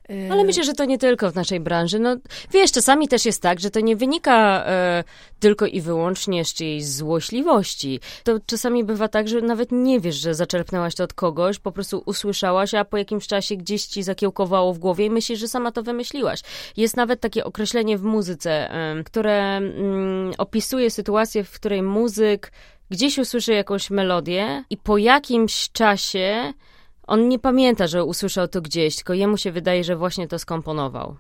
Y... 0.10 0.30
Ale 0.32 0.44
myślę, 0.44 0.64
że 0.64 0.74
to 0.74 0.86
nie 0.86 0.98
tylko 0.98 1.32
w 1.32 1.36
naszej 1.36 1.60
branży. 1.60 2.00
No, 2.00 2.16
wiesz, 2.52 2.72
czasami 2.72 3.08
też 3.08 3.26
jest 3.26 3.42
tak, 3.42 3.60
że 3.60 3.70
to 3.70 3.80
nie 3.80 3.96
wynika 3.96 4.66
y, 5.00 5.04
tylko 5.40 5.66
i 5.66 5.82
wyłącznie 5.82 6.46
z 6.46 6.54
czyjejś 6.54 6.86
złośliwości. 6.86 8.00
To 8.24 8.40
czasami 8.46 8.84
bywa 8.84 9.08
tak, 9.08 9.28
że 9.28 9.42
nawet 9.42 9.72
nie 9.72 10.00
wiesz, 10.00 10.16
że 10.16 10.36
zaczerpnęłaś 10.36 10.96
to 10.96 11.04
od 11.04 11.14
kogoś, 11.14 11.60
po 11.60 11.72
prostu 11.72 12.04
usłyszałaś, 12.06 12.74
a 12.74 12.86
po 12.86 12.98
jakimś 12.98 13.28
czasie 13.28 13.56
gdzieś 13.56 13.86
ci 13.86 14.04
zakiełkowało 14.04 14.74
w 14.74 14.80
głowie 14.80 15.06
i 15.06 15.10
myślisz, 15.10 15.40
że 15.40 15.48
sama 15.48 15.72
to 15.72 15.84
wymyśliłaś. 15.84 16.42
Jest 16.78 16.98
nawet 16.98 17.20
takie 17.20 17.46
określenie 17.46 17.98
w 17.98 18.04
muzyce, 18.04 18.70
które 19.06 19.58
mm, 19.58 20.34
opisuje 20.38 20.92
sytuację, 20.92 21.44
w 21.44 21.52
której 21.52 21.82
muzyk 21.82 22.52
gdzieś 22.94 23.18
usłyszy 23.18 23.54
jakąś 23.54 23.90
melodię 23.90 24.64
i 24.70 24.78
po 24.78 24.98
jakimś 24.98 25.72
czasie 25.72 26.54
on 27.08 27.30
nie 27.30 27.40
pamięta, 27.40 27.88
że 27.88 28.04
usłyszał 28.04 28.48
to 28.48 28.62
gdzieś, 28.62 28.96
tylko 28.96 29.14
jemu 29.14 29.38
się 29.38 29.52
wydaje, 29.52 29.84
że 29.84 29.96
właśnie 29.96 30.28
to 30.28 30.40
skomponował. 30.40 31.16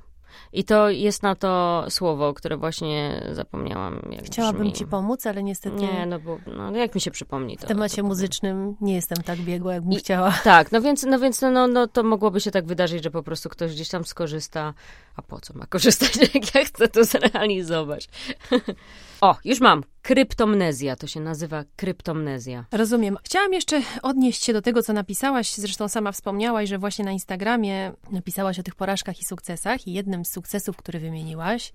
I 0.53 0.63
to 0.63 0.89
jest 0.89 1.24
na 1.24 1.36
to 1.36 1.86
słowo, 1.89 2.34
które 2.34 2.58
właśnie 2.58 3.27
zapomniałam. 3.32 4.01
Chciałabym 4.24 4.62
brzmi. 4.62 4.74
ci 4.74 4.86
pomóc, 4.86 5.25
ale 5.25 5.44
niestety. 5.44 5.75
Nie, 5.75 6.06
no 6.06 6.20
bo 6.20 6.38
no, 6.58 6.75
jak 6.75 6.96
mi 6.96 7.01
się 7.01 7.12
przypomni 7.12 7.58
to. 7.58 7.65
W 7.65 7.68
temacie 7.68 8.01
to 8.01 8.08
muzycznym 8.08 8.75
nie 8.82 8.96
jestem 8.96 9.24
tak 9.24 9.39
biegła, 9.39 9.74
jakbym 9.74 9.94
I, 9.94 9.96
chciała. 9.96 10.32
Tak, 10.44 10.72
no 10.72 10.82
więc, 10.82 11.03
no 11.03 11.20
więc 11.20 11.42
no, 11.42 11.68
no, 11.68 11.88
to 11.88 12.03
mogłoby 12.03 12.42
się 12.42 12.51
tak 12.51 12.65
wydarzyć, 12.65 13.03
że 13.03 13.12
po 13.12 13.24
prostu 13.24 13.50
ktoś 13.50 13.72
gdzieś 13.72 13.89
tam 13.89 14.06
skorzysta. 14.06 14.74
A 15.15 15.22
po 15.22 15.39
co 15.39 15.53
ma 15.53 15.65
korzystać, 15.65 16.15
jak 16.34 16.56
ja 16.56 16.65
chcę 16.65 16.88
to 16.88 17.03
zrealizować? 17.03 18.10
O, 19.24 19.36
już 19.46 19.60
mam. 19.60 19.84
Kryptomnezja, 20.01 20.96
to 20.96 21.08
się 21.08 21.20
nazywa 21.20 21.63
kryptomnezja. 21.75 22.65
Rozumiem. 22.72 23.18
Chciałam 23.24 23.53
jeszcze 23.53 23.82
odnieść 24.01 24.44
się 24.44 24.53
do 24.53 24.62
tego, 24.62 24.84
co 24.84 24.94
napisałaś. 24.94 25.53
Zresztą 25.53 25.88
sama 25.88 26.12
wspomniałaś, 26.12 26.70
że 26.70 26.77
właśnie 26.77 27.06
na 27.06 27.12
Instagramie 27.12 27.92
napisałaś 28.12 28.60
o 28.60 28.63
tych 28.63 28.75
porażkach 28.75 29.20
i 29.20 29.25
sukcesach. 29.25 29.88
I 29.88 29.94
jednym 29.94 30.25
z 30.25 30.32
sukcesów, 30.32 30.77
który 30.77 31.00
wymieniłaś, 31.00 31.74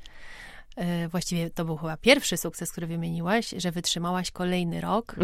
e, 0.77 1.09
właściwie 1.09 1.51
to 1.51 1.65
był 1.65 1.77
chyba 1.77 1.97
pierwszy 1.97 2.37
sukces, 2.37 2.73
który 2.73 2.87
wymieniłaś, 2.87 3.55
że 3.57 3.71
wytrzymałaś 3.73 4.31
kolejny 4.31 4.81
rok 4.81 5.17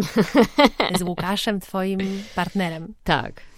z 0.98 1.02
Łukaszem, 1.02 1.60
twoim 1.60 2.00
partnerem. 2.34 2.94
Tak. 3.04 3.53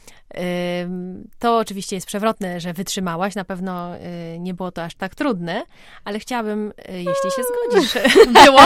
To 1.39 1.59
oczywiście 1.59 1.97
jest 1.97 2.07
przewrotne, 2.07 2.61
że 2.61 2.73
wytrzymałaś. 2.73 3.35
Na 3.35 3.45
pewno 3.45 3.97
y, 3.97 4.39
nie 4.39 4.55
było 4.55 4.73
to 4.73 4.83
aż 4.83 4.95
tak 4.95 5.15
trudne, 5.15 5.63
ale 6.05 6.19
chciałabym, 6.19 6.71
y, 6.71 6.93
jeśli 6.93 7.31
się 7.37 7.43
zgodzisz. 7.43 7.95
Było? 8.45 8.61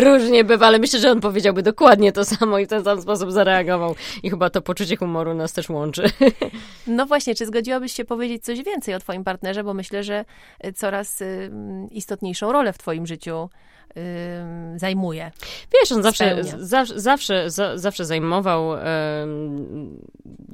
Różnie 0.00 0.44
bywa, 0.44 0.66
ale 0.66 0.78
myślę, 0.78 1.00
że 1.00 1.10
on 1.10 1.20
powiedziałby 1.20 1.62
dokładnie 1.62 2.12
to 2.12 2.24
samo 2.24 2.58
i 2.58 2.66
w 2.66 2.68
ten 2.68 2.84
sam 2.84 3.02
sposób 3.02 3.32
zareagował. 3.32 3.94
I 4.22 4.30
chyba 4.30 4.50
to 4.50 4.62
poczucie 4.62 4.96
humoru 4.96 5.34
nas 5.34 5.52
też 5.52 5.68
łączy. 5.68 6.02
No 6.86 7.06
właśnie, 7.06 7.34
czy 7.34 7.46
zgodziłabyś 7.46 7.92
się 7.92 8.04
powiedzieć 8.04 8.44
coś 8.44 8.62
więcej 8.62 8.94
o 8.94 8.98
twoim 8.98 9.24
partnerze, 9.24 9.64
bo 9.64 9.74
myślę, 9.74 10.02
że 10.02 10.24
y, 10.66 10.72
coraz 10.72 11.22
istotniejszą 11.90 12.52
rolę 12.52 12.72
w 12.72 12.78
twoim 12.78 13.06
życiu 13.06 13.48
zajmuje. 14.76 15.30
Wiesz, 15.72 15.92
on 15.92 16.02
zawsze, 16.02 16.44
zawsze, 16.58 17.00
zawsze, 17.00 17.50
zawsze 17.74 18.04
zajmował 18.04 18.70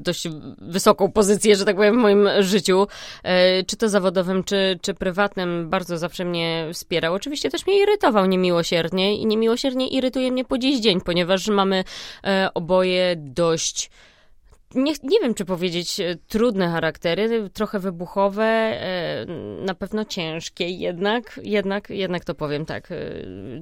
dość 0.03 0.29
wysoką 0.59 1.13
pozycję, 1.13 1.57
że 1.57 1.65
tak 1.65 1.77
powiem, 1.77 1.95
w 1.95 2.03
moim 2.03 2.29
życiu, 2.41 2.87
e, 3.23 3.63
czy 3.65 3.77
to 3.77 3.89
zawodowym, 3.89 4.45
czy, 4.45 4.79
czy 4.83 4.95
prywatnym, 4.95 5.71
bardzo 5.71 5.99
zawsze 5.99 6.25
mnie 6.25 6.69
wspierał. 6.73 7.15
Oczywiście 7.15 7.51
też 7.51 7.67
mnie 7.67 7.83
irytował 7.83 8.27
niemiłosiernie 8.27 9.17
i 9.17 9.27
niemiłosiernie 9.27 9.89
irytuje 9.89 10.33
mnie 10.33 10.45
po 10.45 10.59
dziś 10.59 10.81
dzień, 10.81 11.01
ponieważ 11.01 11.49
mamy 11.49 11.85
e, 12.25 12.49
oboje 12.55 13.15
dość 13.17 13.91
nie, 14.75 14.93
nie 15.03 15.21
wiem, 15.21 15.35
czy 15.35 15.45
powiedzieć 15.45 16.01
e, 16.01 16.17
trudne 16.29 16.69
charaktery, 16.69 17.51
trochę 17.51 17.79
wybuchowe, 17.79 18.45
e, 18.45 19.27
na 19.65 19.75
pewno 19.75 20.05
ciężkie 20.05 20.69
jednak, 20.69 21.41
jednak, 21.43 21.91
jednak 21.91 22.25
to 22.25 22.35
powiem 22.35 22.67
tak, 22.67 22.93
e, 22.93 22.97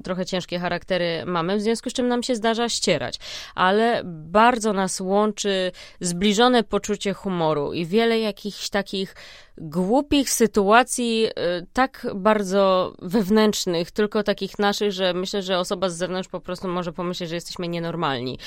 trochę 0.03 0.25
ciężkie 0.25 0.59
charaktery 0.59 1.23
mamy, 1.25 1.57
w 1.57 1.61
związku 1.61 1.89
z 1.89 1.93
czym 1.93 2.07
nam 2.07 2.23
się 2.23 2.35
zdarza 2.35 2.69
ścierać, 2.69 3.19
ale 3.55 4.01
bardzo 4.05 4.73
nas 4.73 5.01
łączy 5.01 5.71
zbliżone 6.01 6.63
poczucie 6.63 7.13
humoru 7.13 7.73
i 7.73 7.85
wiele 7.85 8.19
jakichś 8.19 8.69
takich 8.69 9.15
głupich 9.59 10.29
sytuacji, 10.29 11.27
y, 11.27 11.31
tak 11.73 12.07
bardzo 12.15 12.93
wewnętrznych, 13.01 13.91
tylko 13.91 14.23
takich 14.23 14.59
naszych, 14.59 14.91
że 14.91 15.13
myślę, 15.13 15.41
że 15.41 15.59
osoba 15.59 15.89
z 15.89 15.97
zewnątrz 15.97 16.29
po 16.29 16.39
prostu 16.39 16.67
może 16.67 16.93
pomyśleć, 16.93 17.29
że 17.29 17.35
jesteśmy 17.35 17.67
nienormalni. 17.67 18.39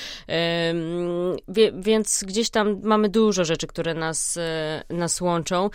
Więc 1.75 2.25
gdzieś 2.27 2.51
tam 2.51 2.81
mamy 2.83 3.09
dużo 3.09 3.45
rzeczy, 3.45 3.67
które 3.67 3.95
nas, 3.95 4.37
y, 4.37 4.95
nas 4.95 5.21
łączą. 5.21 5.71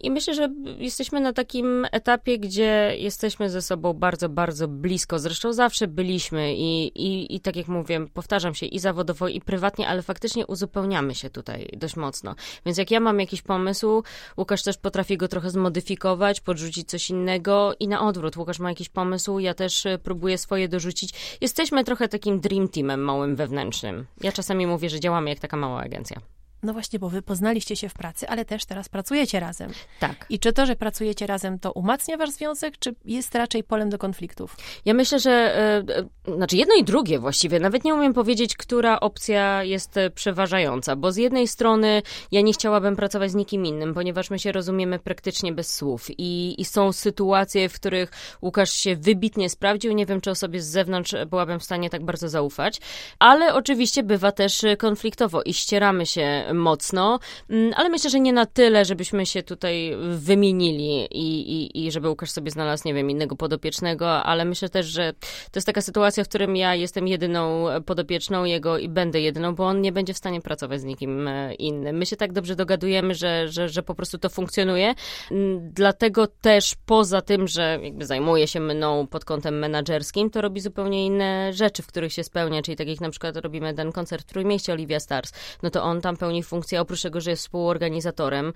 I 0.00 0.10
myślę, 0.10 0.34
że 0.34 0.48
jesteśmy 0.78 1.20
na 1.20 1.32
takim 1.32 1.86
etapie, 1.92 2.38
gdzie 2.38 2.94
jesteśmy 2.98 3.50
ze 3.50 3.62
sobą 3.62 3.92
bardzo, 3.92 4.28
bardzo 4.28 4.68
blisko. 4.68 5.18
Zresztą 5.18 5.52
zawsze 5.52 5.86
byliśmy 5.86 6.54
i, 6.54 6.86
i, 6.86 7.34
i 7.34 7.40
tak 7.40 7.56
jak 7.56 7.68
mówię, 7.68 8.06
powtarzam 8.14 8.54
się 8.54 8.66
i 8.66 8.78
zawodowo, 8.78 9.28
i 9.28 9.40
prywatnie, 9.40 9.88
ale 9.88 10.02
faktycznie 10.02 10.46
uzupełniamy 10.46 11.14
się 11.14 11.30
tutaj 11.30 11.68
dość 11.76 11.96
mocno. 11.96 12.34
Więc 12.66 12.78
jak 12.78 12.90
ja 12.90 13.00
mam 13.00 13.20
jakiś 13.20 13.42
pomysł, 13.42 14.02
Łukasz 14.36 14.62
też 14.62 14.75
potrafi 14.80 15.16
go 15.16 15.28
trochę 15.28 15.50
zmodyfikować, 15.50 16.40
podrzucić 16.40 16.88
coś 16.88 17.10
innego 17.10 17.74
i 17.80 17.88
na 17.88 18.00
odwrót. 18.08 18.36
Łukasz 18.36 18.58
ma 18.58 18.68
jakiś 18.68 18.88
pomysł, 18.88 19.38
ja 19.38 19.54
też 19.54 19.86
e, 19.86 19.98
próbuję 19.98 20.38
swoje 20.38 20.68
dorzucić. 20.68 21.38
Jesteśmy 21.40 21.84
trochę 21.84 22.08
takim 22.08 22.40
dream 22.40 22.68
teamem 22.68 23.00
małym 23.00 23.36
wewnętrznym. 23.36 24.06
Ja 24.20 24.32
czasami 24.32 24.66
mówię, 24.66 24.90
że 24.90 25.00
działamy 25.00 25.30
jak 25.30 25.38
taka 25.38 25.56
mała 25.56 25.80
agencja. 25.80 26.20
No 26.66 26.72
właśnie, 26.72 26.98
bo 26.98 27.08
wy 27.08 27.22
poznaliście 27.22 27.76
się 27.76 27.88
w 27.88 27.94
pracy, 27.94 28.28
ale 28.28 28.44
też 28.44 28.64
teraz 28.64 28.88
pracujecie 28.88 29.40
razem. 29.40 29.70
Tak. 30.00 30.26
I 30.30 30.38
czy 30.38 30.52
to, 30.52 30.66
że 30.66 30.76
pracujecie 30.76 31.26
razem, 31.26 31.58
to 31.58 31.72
umacnia 31.72 32.16
wasz 32.16 32.30
związek, 32.30 32.78
czy 32.78 32.94
jest 33.04 33.34
raczej 33.34 33.64
polem 33.64 33.90
do 33.90 33.98
konfliktów? 33.98 34.56
Ja 34.84 34.94
myślę, 34.94 35.18
że 35.18 35.30
e, 35.30 35.84
e, 36.28 36.34
znaczy 36.36 36.56
jedno 36.56 36.74
i 36.74 36.84
drugie 36.84 37.18
właściwie. 37.18 37.60
Nawet 37.60 37.84
nie 37.84 37.94
umiem 37.94 38.14
powiedzieć, 38.14 38.56
która 38.56 39.00
opcja 39.00 39.64
jest 39.64 39.96
e, 39.96 40.10
przeważająca, 40.10 40.96
bo 40.96 41.12
z 41.12 41.16
jednej 41.16 41.48
strony 41.48 42.02
ja 42.32 42.40
nie 42.40 42.52
chciałabym 42.52 42.96
pracować 42.96 43.30
z 43.30 43.34
nikim 43.34 43.66
innym, 43.66 43.94
ponieważ 43.94 44.30
my 44.30 44.38
się 44.38 44.52
rozumiemy 44.52 44.98
praktycznie 44.98 45.52
bez 45.52 45.74
słów 45.74 46.06
i, 46.18 46.60
i 46.60 46.64
są 46.64 46.92
sytuacje, 46.92 47.68
w 47.68 47.74
których 47.74 48.10
Łukasz 48.42 48.72
się 48.72 48.96
wybitnie 48.96 49.50
sprawdził. 49.50 49.92
Nie 49.92 50.06
wiem, 50.06 50.20
czy 50.20 50.30
osobie 50.30 50.60
z 50.60 50.66
zewnątrz 50.66 51.14
byłabym 51.26 51.60
w 51.60 51.64
stanie 51.64 51.90
tak 51.90 52.04
bardzo 52.04 52.28
zaufać, 52.28 52.80
ale 53.18 53.54
oczywiście 53.54 54.02
bywa 54.02 54.32
też 54.32 54.64
konfliktowo 54.78 55.42
i 55.42 55.54
ścieramy 55.54 56.06
się 56.06 56.44
mocno, 56.56 57.18
mm, 57.50 57.72
ale 57.76 57.88
myślę, 57.88 58.10
że 58.10 58.20
nie 58.20 58.32
na 58.32 58.46
tyle, 58.46 58.84
żebyśmy 58.84 59.26
się 59.26 59.42
tutaj 59.42 59.96
wymienili 60.10 61.08
i, 61.10 61.52
i, 61.52 61.86
i 61.86 61.92
żeby 61.92 62.08
Łukasz 62.08 62.30
sobie 62.30 62.50
znalazł, 62.50 62.82
nie 62.86 62.94
wiem, 62.94 63.10
innego 63.10 63.36
podopiecznego, 63.36 64.22
ale 64.22 64.44
myślę 64.44 64.68
też, 64.68 64.86
że 64.86 65.12
to 65.50 65.58
jest 65.58 65.66
taka 65.66 65.80
sytuacja, 65.80 66.24
w 66.24 66.28
którym 66.28 66.56
ja 66.56 66.74
jestem 66.74 67.08
jedyną 67.08 67.66
podopieczną 67.86 68.44
jego 68.44 68.78
i 68.78 68.88
będę 68.88 69.20
jedyną, 69.20 69.54
bo 69.54 69.66
on 69.66 69.80
nie 69.80 69.92
będzie 69.92 70.14
w 70.14 70.18
stanie 70.18 70.40
pracować 70.40 70.80
z 70.80 70.84
nikim 70.84 71.28
e, 71.28 71.54
innym. 71.54 71.96
My 71.96 72.06
się 72.06 72.16
tak 72.16 72.32
dobrze 72.32 72.56
dogadujemy, 72.56 73.14
że, 73.14 73.48
że, 73.48 73.68
że 73.68 73.82
po 73.82 73.94
prostu 73.94 74.18
to 74.18 74.28
funkcjonuje. 74.28 74.94
Mm, 75.30 75.70
dlatego 75.72 76.26
też 76.26 76.74
poza 76.86 77.22
tym, 77.22 77.48
że 77.48 77.78
jakby 77.82 78.06
zajmuje 78.06 78.48
się 78.48 78.60
mną 78.60 79.06
pod 79.06 79.24
kątem 79.24 79.58
menedżerskim, 79.58 80.30
to 80.30 80.40
robi 80.40 80.60
zupełnie 80.60 81.06
inne 81.06 81.52
rzeczy, 81.52 81.82
w 81.82 81.86
których 81.86 82.12
się 82.12 82.24
spełnia, 82.24 82.62
czyli 82.62 82.76
tak 82.76 82.88
jak 82.88 83.00
na 83.00 83.10
przykład 83.10 83.36
robimy 83.36 83.74
ten 83.74 83.92
koncert 83.92 84.22
w 84.22 84.26
Trójmieście 84.26 84.72
Olivia 84.72 85.00
Stars, 85.00 85.32
no 85.62 85.70
to 85.70 85.82
on 85.82 86.00
tam 86.00 86.16
pełni 86.16 86.35
funkcję, 86.42 86.80
oprócz 86.80 87.02
tego, 87.02 87.20
że 87.20 87.30
jest 87.30 87.42
współorganizatorem, 87.42 88.52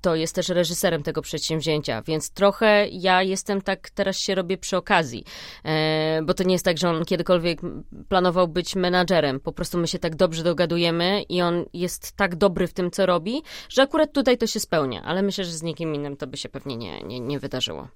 to 0.00 0.14
jest 0.14 0.34
też 0.34 0.48
reżyserem 0.48 1.02
tego 1.02 1.22
przedsięwzięcia, 1.22 2.02
więc 2.02 2.30
trochę 2.30 2.88
ja 2.88 3.22
jestem 3.22 3.62
tak, 3.62 3.90
teraz 3.90 4.16
się 4.16 4.34
robię 4.34 4.58
przy 4.58 4.76
okazji, 4.76 5.24
e, 5.64 6.22
bo 6.22 6.34
to 6.34 6.44
nie 6.44 6.52
jest 6.52 6.64
tak, 6.64 6.78
że 6.78 6.90
on 6.90 7.04
kiedykolwiek 7.04 7.60
planował 8.08 8.48
być 8.48 8.76
menadżerem, 8.76 9.40
po 9.40 9.52
prostu 9.52 9.78
my 9.78 9.88
się 9.88 9.98
tak 9.98 10.16
dobrze 10.16 10.42
dogadujemy 10.42 11.22
i 11.22 11.42
on 11.42 11.64
jest 11.72 12.12
tak 12.12 12.36
dobry 12.36 12.66
w 12.66 12.72
tym, 12.72 12.90
co 12.90 13.06
robi, 13.06 13.42
że 13.68 13.82
akurat 13.82 14.12
tutaj 14.12 14.38
to 14.38 14.46
się 14.46 14.60
spełnia, 14.60 15.02
ale 15.02 15.22
myślę, 15.22 15.44
że 15.44 15.52
z 15.52 15.62
nikim 15.62 15.94
innym 15.94 16.16
to 16.16 16.26
by 16.26 16.36
się 16.36 16.48
pewnie 16.48 16.76
nie, 16.76 17.02
nie, 17.02 17.20
nie 17.20 17.38
wydarzyło. 17.38 17.88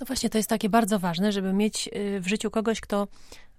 No 0.00 0.06
właśnie, 0.06 0.30
to 0.30 0.38
jest 0.38 0.50
takie 0.50 0.68
bardzo 0.68 0.98
ważne, 0.98 1.32
żeby 1.32 1.52
mieć 1.52 1.88
y, 1.96 2.20
w 2.20 2.28
życiu 2.28 2.50
kogoś, 2.50 2.80
kto 2.80 3.08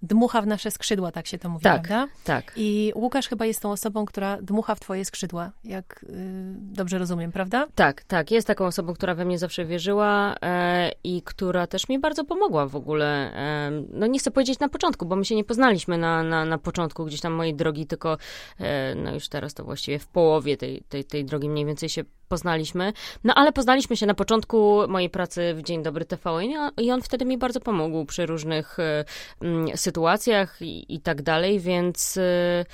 dmucha 0.02 0.42
w 0.42 0.46
nasze 0.46 0.70
skrzydła, 0.70 1.12
tak 1.12 1.26
się 1.26 1.38
to 1.38 1.48
mówi, 1.48 1.64
tak, 1.64 1.82
prawda? 1.82 2.12
Tak. 2.24 2.52
I 2.56 2.92
Łukasz 2.94 3.28
chyba 3.28 3.46
jest 3.46 3.62
tą 3.62 3.70
osobą, 3.70 4.04
która 4.04 4.38
dmucha 4.42 4.74
w 4.74 4.80
twoje 4.80 5.04
skrzydła, 5.04 5.50
jak 5.64 6.02
y, 6.02 6.06
dobrze 6.56 6.98
rozumiem, 6.98 7.32
prawda? 7.32 7.66
Tak, 7.74 8.04
tak. 8.04 8.30
Jest 8.30 8.46
taką 8.46 8.66
osobą, 8.66 8.94
która 8.94 9.14
we 9.14 9.24
mnie 9.24 9.38
zawsze 9.38 9.64
wierzyła 9.64 10.34
e, 10.42 10.90
i 11.04 11.22
która 11.22 11.66
też 11.66 11.88
mi 11.88 11.98
bardzo 11.98 12.24
pomogła 12.24 12.66
w 12.66 12.76
ogóle. 12.76 13.06
E, 13.34 13.70
no 13.92 14.06
nie 14.06 14.18
chcę 14.18 14.30
powiedzieć 14.30 14.58
na 14.58 14.68
początku, 14.68 15.06
bo 15.06 15.16
my 15.16 15.24
się 15.24 15.34
nie 15.34 15.44
poznaliśmy 15.44 15.98
na, 15.98 16.22
na, 16.22 16.44
na 16.44 16.58
początku 16.58 17.04
gdzieś 17.04 17.20
tam 17.20 17.32
mojej 17.32 17.54
drogi, 17.54 17.86
tylko 17.86 18.16
e, 18.58 18.94
no 18.94 19.14
już 19.14 19.28
teraz 19.28 19.54
to 19.54 19.64
właściwie 19.64 19.98
w 19.98 20.06
połowie 20.06 20.56
tej, 20.56 20.82
tej, 20.88 21.04
tej 21.04 21.24
drogi 21.24 21.48
mniej 21.48 21.66
więcej 21.66 21.88
się 21.88 22.04
poznaliśmy. 22.30 22.92
No 23.24 23.34
ale 23.34 23.52
poznaliśmy 23.52 23.96
się 23.96 24.06
na 24.06 24.14
początku 24.14 24.88
mojej 24.88 25.10
pracy 25.10 25.54
w 25.54 25.62
Dzień 25.62 25.82
Dobry 25.82 26.04
TVN 26.04 26.70
i 26.76 26.90
on 26.90 27.02
wtedy 27.02 27.24
mi 27.24 27.38
bardzo 27.38 27.60
pomógł 27.60 28.04
przy 28.04 28.26
różnych 28.26 28.76
sytuacjach 29.74 29.89
e, 29.89 29.89
sytuacjach 29.90 30.62
i, 30.62 30.94
i 30.94 31.00
tak 31.00 31.22
dalej, 31.22 31.60
więc 31.60 32.16
y, 32.16 32.64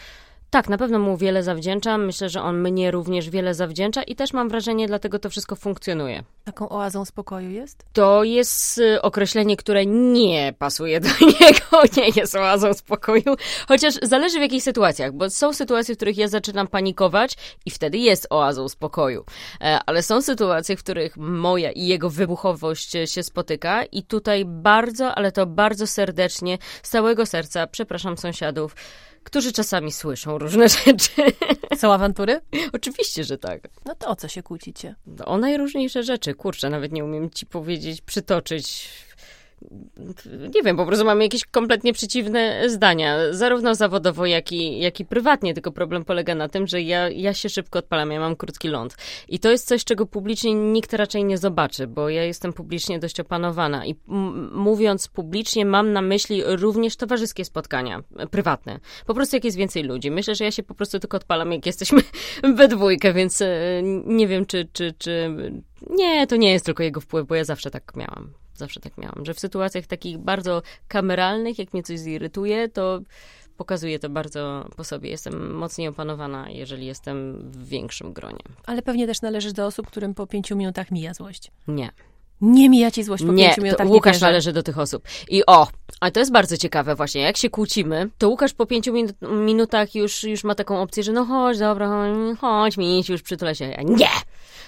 tak, 0.50 0.68
na 0.68 0.78
pewno 0.78 0.98
mu 0.98 1.16
wiele 1.16 1.42
zawdzięczam. 1.42 2.06
Myślę, 2.06 2.28
że 2.28 2.42
on 2.42 2.60
mnie 2.60 2.90
również 2.90 3.30
wiele 3.30 3.54
zawdzięcza 3.54 4.02
i 4.02 4.16
też 4.16 4.32
mam 4.32 4.48
wrażenie, 4.48 4.86
dlatego 4.86 5.18
to 5.18 5.30
wszystko 5.30 5.56
funkcjonuje. 5.56 6.22
Taką 6.44 6.68
oazą 6.68 7.04
spokoju 7.04 7.50
jest? 7.50 7.84
To 7.92 8.24
jest 8.24 8.78
y, 8.78 9.02
określenie, 9.02 9.56
które 9.56 9.86
nie 9.86 10.54
pasuje 10.58 11.00
do 11.00 11.08
niego, 11.40 11.82
nie 11.96 12.08
jest 12.16 12.34
oazą 12.34 12.74
spokoju, 12.74 13.36
chociaż 13.68 13.94
zależy 14.02 14.38
w 14.38 14.42
jakich 14.42 14.62
sytuacjach, 14.62 15.12
bo 15.12 15.30
są 15.30 15.52
sytuacje, 15.52 15.94
w 15.94 15.98
których 15.98 16.18
ja 16.18 16.28
zaczynam 16.28 16.66
panikować 16.66 17.36
i 17.66 17.70
wtedy 17.70 17.98
jest 17.98 18.26
oazą 18.30 18.68
spokoju. 18.68 19.24
E, 19.60 19.78
ale 19.86 20.02
są 20.02 20.22
sytuacje, 20.22 20.76
w 20.76 20.82
których 20.82 21.16
moja 21.16 21.72
i 21.72 21.86
jego 21.86 22.10
wybuchowość 22.10 22.92
się 23.04 23.22
spotyka 23.22 23.84
i 23.84 24.02
tutaj 24.02 24.44
bardzo, 24.44 25.14
ale 25.14 25.32
to 25.32 25.46
bardzo 25.46 25.86
serdecznie, 25.86 26.58
z 26.82 26.90
całego 26.90 27.26
serca, 27.26 27.66
przepraszam 27.66 28.18
sąsiadów, 28.18 28.74
którzy 29.26 29.52
czasami 29.52 29.92
słyszą 29.92 30.38
różne 30.38 30.68
rzeczy. 30.84 31.10
Są 31.76 31.92
awantury? 31.92 32.40
Oczywiście, 32.72 33.24
że 33.24 33.38
tak. 33.38 33.68
No 33.84 33.94
to 33.94 34.08
o 34.08 34.16
co 34.16 34.28
się 34.28 34.42
kłócicie? 34.42 34.94
No, 35.06 35.24
o 35.24 35.38
najróżniejsze 35.38 36.02
rzeczy. 36.02 36.34
Kurczę, 36.34 36.70
nawet 36.70 36.92
nie 36.92 37.04
umiem 37.04 37.30
ci 37.30 37.46
powiedzieć, 37.46 38.00
przytoczyć 38.00 38.88
nie 40.54 40.62
wiem, 40.64 40.76
po 40.76 40.86
prostu 40.86 41.04
mamy 41.04 41.24
jakieś 41.24 41.44
kompletnie 41.44 41.92
przeciwne 41.92 42.70
zdania, 42.70 43.18
zarówno 43.30 43.74
zawodowo, 43.74 44.26
jak 44.26 44.52
i, 44.52 44.80
jak 44.80 45.00
i 45.00 45.04
prywatnie, 45.04 45.54
tylko 45.54 45.72
problem 45.72 46.04
polega 46.04 46.34
na 46.34 46.48
tym, 46.48 46.66
że 46.66 46.82
ja, 46.82 47.08
ja 47.08 47.34
się 47.34 47.48
szybko 47.48 47.78
odpalam, 47.78 48.10
ja 48.10 48.20
mam 48.20 48.36
krótki 48.36 48.68
ląd. 48.68 48.96
I 49.28 49.38
to 49.38 49.50
jest 49.50 49.68
coś, 49.68 49.84
czego 49.84 50.06
publicznie 50.06 50.54
nikt 50.54 50.92
raczej 50.92 51.24
nie 51.24 51.38
zobaczy, 51.38 51.86
bo 51.86 52.08
ja 52.08 52.24
jestem 52.24 52.52
publicznie 52.52 52.98
dość 52.98 53.20
opanowana 53.20 53.86
i 53.86 53.94
mówiąc 54.52 55.08
publicznie 55.08 55.66
mam 55.66 55.92
na 55.92 56.02
myśli 56.02 56.42
również 56.46 56.96
towarzyskie 56.96 57.44
spotkania, 57.44 58.02
prywatne. 58.30 58.80
Po 59.06 59.14
prostu 59.14 59.36
jak 59.36 59.44
jest 59.44 59.56
więcej 59.56 59.82
ludzi. 59.82 60.10
Myślę, 60.10 60.34
że 60.34 60.44
ja 60.44 60.50
się 60.50 60.62
po 60.62 60.74
prostu 60.74 60.98
tylko 60.98 61.16
odpalam, 61.16 61.52
jak 61.52 61.66
jesteśmy 61.66 62.02
we 62.56 62.68
dwójkę, 62.68 63.12
więc 63.12 63.42
e, 63.42 63.82
nie 64.04 64.28
wiem, 64.28 64.46
czy, 64.46 64.68
czy, 64.72 64.94
czy... 64.98 65.30
Nie, 65.90 66.26
to 66.26 66.36
nie 66.36 66.52
jest 66.52 66.64
tylko 66.64 66.82
jego 66.82 67.00
wpływ, 67.00 67.26
bo 67.26 67.34
ja 67.34 67.44
zawsze 67.44 67.70
tak 67.70 67.96
miałam. 67.96 68.45
Zawsze 68.56 68.80
tak 68.80 68.98
miałam, 68.98 69.24
że 69.24 69.34
w 69.34 69.40
sytuacjach 69.40 69.86
takich 69.86 70.18
bardzo 70.18 70.62
kameralnych, 70.88 71.58
jak 71.58 71.72
mnie 71.72 71.82
coś 71.82 71.98
zirytuje, 71.98 72.68
to 72.68 73.00
pokazuje 73.56 73.98
to 73.98 74.10
bardzo 74.10 74.68
po 74.76 74.84
sobie. 74.84 75.10
Jestem 75.10 75.54
mocniej 75.54 75.88
opanowana, 75.88 76.50
jeżeli 76.50 76.86
jestem 76.86 77.38
w 77.50 77.68
większym 77.68 78.12
gronie. 78.12 78.42
Ale 78.66 78.82
pewnie 78.82 79.06
też 79.06 79.22
należysz 79.22 79.52
do 79.52 79.66
osób, 79.66 79.86
którym 79.86 80.14
po 80.14 80.26
pięciu 80.26 80.56
minutach 80.56 80.90
mija 80.90 81.14
złość. 81.14 81.52
Nie. 81.68 81.90
Nie 82.40 82.70
mija 82.70 82.90
ci 82.90 83.02
złość 83.02 83.24
po 83.24 83.32
nie, 83.32 83.46
pięciu 83.46 83.62
minutach. 83.62 83.86
to 83.86 83.92
Łukasz 83.92 84.16
wierzę. 84.16 84.26
należy 84.26 84.52
do 84.52 84.62
tych 84.62 84.78
osób. 84.78 85.02
I 85.28 85.46
o, 85.46 85.66
a 86.00 86.10
to 86.10 86.20
jest 86.20 86.32
bardzo 86.32 86.56
ciekawe 86.56 86.94
właśnie, 86.94 87.20
jak 87.20 87.36
się 87.36 87.50
kłócimy, 87.50 88.10
to 88.18 88.28
Łukasz 88.28 88.52
po 88.52 88.66
pięciu 88.66 88.92
minu- 88.92 89.32
minutach 89.44 89.94
już, 89.94 90.22
już 90.24 90.44
ma 90.44 90.54
taką 90.54 90.82
opcję, 90.82 91.02
że 91.02 91.12
no 91.12 91.24
chodź, 91.24 91.58
dobra, 91.58 91.88
chodź, 91.88 92.38
chodź 92.40 92.76
mi, 92.76 93.02
już 93.08 93.22
przytulę 93.22 93.54
się. 93.54 93.64
Ja 93.64 93.82
nie! 93.82 94.08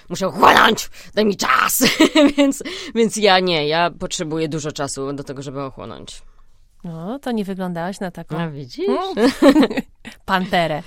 Muszę 0.08 0.26
ochłonąć! 0.26 0.90
Daj 1.14 1.24
mi 1.24 1.36
czas! 1.36 1.84
więc, 2.36 2.62
więc 2.94 3.16
ja 3.16 3.40
nie, 3.40 3.68
ja 3.68 3.90
potrzebuję 3.98 4.48
dużo 4.48 4.72
czasu 4.72 5.12
do 5.12 5.24
tego, 5.24 5.42
żeby 5.42 5.62
ochłonąć. 5.62 6.22
No, 6.84 7.18
to 7.18 7.32
nie 7.32 7.44
wyglądałaś 7.44 8.00
na 8.00 8.10
taką 8.10 8.38
A 8.38 8.50
widzisz? 8.50 8.86
panterę. 10.24 10.82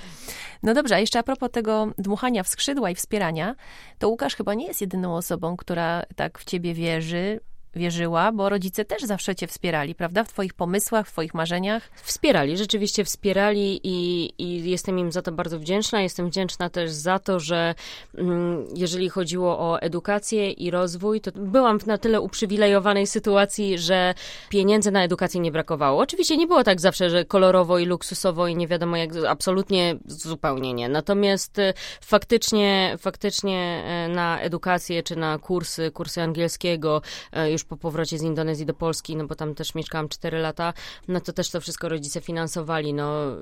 No 0.62 0.74
dobrze, 0.74 0.94
a 0.94 0.98
jeszcze 0.98 1.18
a 1.18 1.22
propos 1.22 1.50
tego 1.50 1.88
dmuchania 1.98 2.42
w 2.42 2.48
skrzydła 2.48 2.90
i 2.90 2.94
wspierania, 2.94 3.54
to 3.98 4.08
Łukasz 4.08 4.36
chyba 4.36 4.54
nie 4.54 4.66
jest 4.66 4.80
jedyną 4.80 5.16
osobą, 5.16 5.56
która 5.56 6.02
tak 6.16 6.38
w 6.38 6.44
ciebie 6.44 6.74
wierzy, 6.74 7.40
wierzyła, 7.74 8.32
bo 8.32 8.48
rodzice 8.48 8.84
też 8.84 9.02
zawsze 9.02 9.34
cię 9.34 9.46
wspierali, 9.46 9.94
prawda? 9.94 10.24
W 10.24 10.28
twoich 10.28 10.54
pomysłach, 10.54 11.08
w 11.08 11.12
twoich 11.12 11.34
marzeniach. 11.34 11.90
Wspierali, 12.02 12.56
rzeczywiście 12.56 13.04
wspierali 13.04 13.80
i, 13.84 14.30
i 14.38 14.70
jestem 14.70 14.98
im 14.98 15.12
za 15.12 15.22
to 15.22 15.32
bardzo 15.32 15.58
wdzięczna. 15.58 16.02
Jestem 16.02 16.26
wdzięczna 16.26 16.70
też 16.70 16.90
za 16.90 17.18
to, 17.18 17.40
że 17.40 17.74
mm, 18.14 18.66
jeżeli 18.74 19.08
chodziło 19.08 19.58
o 19.58 19.80
edukację 19.80 20.50
i 20.50 20.70
rozwój, 20.70 21.20
to 21.20 21.30
byłam 21.34 21.78
na 21.86 21.98
tyle 21.98 22.20
uprzywilejowanej 22.20 23.06
sytuacji, 23.06 23.78
że 23.78 24.14
pieniędzy 24.48 24.90
na 24.90 25.04
edukację 25.04 25.40
nie 25.40 25.52
brakowało. 25.52 26.00
Oczywiście 26.00 26.36
nie 26.36 26.46
było 26.46 26.64
tak 26.64 26.80
zawsze, 26.80 27.10
że 27.10 27.24
kolorowo 27.24 27.78
i 27.78 27.84
luksusowo 27.84 28.48
i 28.48 28.56
nie 28.56 28.68
wiadomo 28.68 28.96
jak, 28.96 29.10
absolutnie 29.28 29.96
zupełnie 30.06 30.74
nie. 30.74 30.88
Natomiast 30.88 31.58
y, 31.58 31.74
faktycznie, 32.00 32.96
faktycznie 32.98 33.84
e, 33.86 34.08
na 34.08 34.40
edukację 34.40 35.02
czy 35.02 35.16
na 35.16 35.38
kursy, 35.38 35.90
kursy 35.90 36.22
angielskiego, 36.22 37.02
e, 37.32 37.50
już 37.62 37.68
po 37.68 37.76
powrocie 37.76 38.18
z 38.18 38.22
Indonezji 38.22 38.66
do 38.66 38.74
Polski, 38.74 39.16
no 39.16 39.26
bo 39.26 39.34
tam 39.34 39.54
też 39.54 39.74
mieszkałam 39.74 40.08
4 40.08 40.38
lata, 40.38 40.72
no 41.08 41.20
to 41.20 41.32
też 41.32 41.50
to 41.50 41.60
wszystko 41.60 41.88
rodzice 41.88 42.20
finansowali, 42.20 42.94
no 42.94 43.36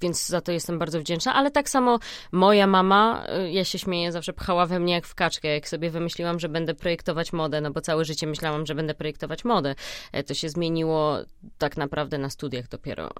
więc 0.00 0.26
za 0.26 0.40
to 0.40 0.52
jestem 0.52 0.78
bardzo 0.78 1.00
wdzięczna, 1.00 1.34
ale 1.34 1.50
tak 1.50 1.68
samo 1.68 1.98
moja 2.32 2.66
mama, 2.66 3.26
y, 3.46 3.52
ja 3.52 3.64
się 3.64 3.78
śmieję, 3.78 4.12
zawsze 4.12 4.32
pchała 4.32 4.66
we 4.66 4.80
mnie 4.80 4.92
jak 4.92 5.06
w 5.06 5.14
kaczkę, 5.14 5.48
jak 5.48 5.68
sobie 5.68 5.90
wymyśliłam, 5.90 6.40
że 6.40 6.48
będę 6.48 6.74
projektować 6.74 7.32
modę, 7.32 7.60
no 7.60 7.70
bo 7.70 7.80
całe 7.80 8.04
życie 8.04 8.26
myślałam, 8.26 8.66
że 8.66 8.74
będę 8.74 8.94
projektować 8.94 9.44
modę. 9.44 9.74
E, 10.12 10.22
To 10.22 10.34
się 10.34 10.48
zmieniło 10.48 11.18
tak 11.58 11.76
naprawdę 11.76 12.18
na 12.18 12.30
studiach 12.30 12.68
dopiero. 12.68 13.10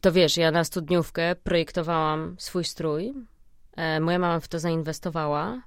To 0.00 0.12
wiesz, 0.12 0.36
ja 0.36 0.50
na 0.50 0.64
studniówkę 0.64 1.36
projektowałam 1.36 2.36
swój 2.38 2.64
strój, 2.64 3.14
Moja 4.00 4.18
mama 4.18 4.40
w 4.40 4.48
to 4.48 4.58
zainwestowała. 4.58 5.62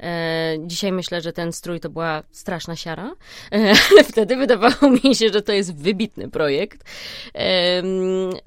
E, 0.00 0.56
Dzisiaj 0.60 0.92
myślę, 0.92 1.20
że 1.20 1.32
ten 1.32 1.52
strój 1.52 1.80
to 1.80 1.90
była 1.90 2.22
straszna 2.30 2.76
siara, 2.76 3.14
E, 3.52 3.58
ale 3.90 4.04
wtedy 4.04 4.36
wydawało 4.36 4.90
mi 5.04 5.14
się, 5.14 5.28
że 5.28 5.42
to 5.42 5.52
jest 5.52 5.76
wybitny 5.76 6.30
projekt. 6.30 6.84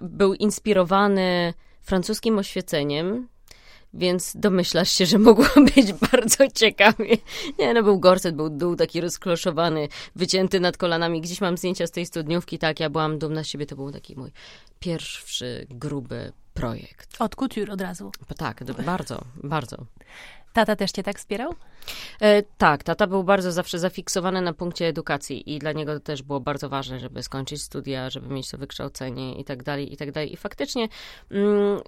Był 0.01 0.33
inspirowany 0.33 1.53
francuskim 1.81 2.39
oświeceniem, 2.39 3.27
więc 3.93 4.31
domyślasz 4.35 4.91
się, 4.91 5.05
że 5.05 5.19
mogło 5.19 5.45
być 5.75 5.93
bardzo 5.93 6.47
ciekawie. 6.55 7.17
Nie, 7.59 7.73
no 7.73 7.83
był 7.83 7.99
gorset, 7.99 8.35
był 8.35 8.49
dół 8.49 8.75
taki 8.75 9.01
rozkloszowany, 9.01 9.87
wycięty 10.15 10.59
nad 10.59 10.77
kolanami. 10.77 11.21
Gdzieś 11.21 11.41
mam 11.41 11.57
zdjęcia 11.57 11.87
z 11.87 11.91
tej 11.91 12.05
studniówki, 12.05 12.59
tak, 12.59 12.79
ja 12.79 12.89
byłam 12.89 13.19
dumna 13.19 13.43
z 13.43 13.47
siebie, 13.47 13.65
to 13.65 13.75
był 13.75 13.91
taki 13.91 14.15
mój 14.15 14.31
pierwszy 14.79 15.67
gruby 15.69 16.31
projekt. 16.59 17.21
Od 17.21 17.35
couture 17.35 17.73
od 17.73 17.81
razu. 17.81 18.11
Tak, 18.37 18.63
bardzo, 18.85 19.21
bardzo. 19.43 19.85
Tata 20.53 20.75
też 20.75 20.91
cię 20.91 21.03
tak 21.03 21.19
wspierał? 21.19 21.55
E, 22.21 22.43
tak, 22.43 22.83
tata 22.83 23.07
był 23.07 23.23
bardzo 23.23 23.51
zawsze 23.51 23.79
zafiksowany 23.79 24.41
na 24.41 24.53
punkcie 24.53 24.87
edukacji 24.87 25.55
i 25.55 25.59
dla 25.59 25.71
niego 25.71 25.93
to 25.93 25.99
też 25.99 26.23
było 26.23 26.39
bardzo 26.39 26.69
ważne, 26.69 26.99
żeby 26.99 27.23
skończyć 27.23 27.61
studia, 27.61 28.09
żeby 28.09 28.33
mieć 28.33 28.49
to 28.51 28.57
wykształcenie 28.57 29.39
i 29.39 29.43
tak 29.43 29.63
dalej, 29.63 29.93
i 29.93 29.97
tak 29.97 30.11
dalej. 30.11 30.33
I 30.33 30.37
faktycznie 30.37 30.87
mm, 31.31 31.79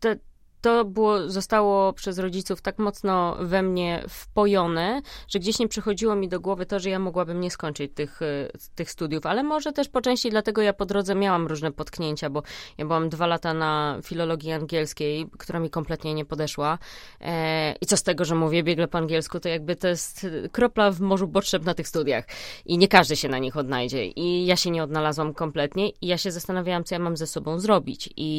te, 0.00 0.16
to 0.60 0.84
było, 0.84 1.28
zostało 1.28 1.92
przez 1.92 2.18
rodziców 2.18 2.62
tak 2.62 2.78
mocno 2.78 3.36
we 3.40 3.62
mnie 3.62 4.04
wpojone, 4.08 5.02
że 5.28 5.38
gdzieś 5.38 5.58
nie 5.58 5.68
przychodziło 5.68 6.16
mi 6.16 6.28
do 6.28 6.40
głowy 6.40 6.66
to, 6.66 6.80
że 6.80 6.90
ja 6.90 6.98
mogłabym 6.98 7.40
nie 7.40 7.50
skończyć 7.50 7.92
tych, 7.94 8.22
e, 8.22 8.48
tych 8.74 8.90
studiów, 8.90 9.26
ale 9.26 9.42
może 9.42 9.72
też 9.72 9.88
po 9.88 10.00
części 10.00 10.30
dlatego 10.30 10.62
ja 10.62 10.72
po 10.72 10.86
drodze 10.86 11.14
miałam 11.14 11.46
różne 11.46 11.72
potknięcia, 11.72 12.30
bo 12.30 12.42
ja 12.78 12.84
byłam 12.84 13.08
dwa 13.08 13.26
lata 13.26 13.54
na 13.54 13.98
filologii 14.04 14.52
angielskiej, 14.52 15.26
która 15.38 15.60
mi 15.60 15.70
kompletnie 15.70 16.14
nie 16.14 16.24
podeszła. 16.24 16.78
E, 17.20 17.74
i 17.80 17.86
co 17.86 17.96
z 17.96 18.02
tego, 18.02 18.24
że 18.24 18.34
mówię 18.34 18.62
biegle 18.62 18.88
po 18.88 18.98
angielsku, 18.98 19.40
to 19.40 19.48
jakby 19.48 19.76
to 19.76 19.88
jest 19.88 20.26
kropla 20.52 20.90
w 20.90 21.00
morzu 21.00 21.28
potrzeb 21.28 21.64
na 21.64 21.74
tych 21.74 21.88
studiach. 21.88 22.24
I 22.66 22.78
nie 22.78 22.88
każdy 22.88 23.16
się 23.16 23.28
na 23.28 23.38
nich 23.38 23.56
odnajdzie. 23.56 24.06
I 24.06 24.46
ja 24.46 24.56
się 24.56 24.70
nie 24.70 24.82
odnalazłam 24.82 25.34
kompletnie. 25.34 25.88
I 25.88 26.06
ja 26.06 26.18
się 26.18 26.30
zastanawiałam, 26.30 26.84
co 26.84 26.94
ja 26.94 26.98
mam 26.98 27.16
ze 27.16 27.26
sobą 27.26 27.58
zrobić. 27.58 28.10
I, 28.16 28.30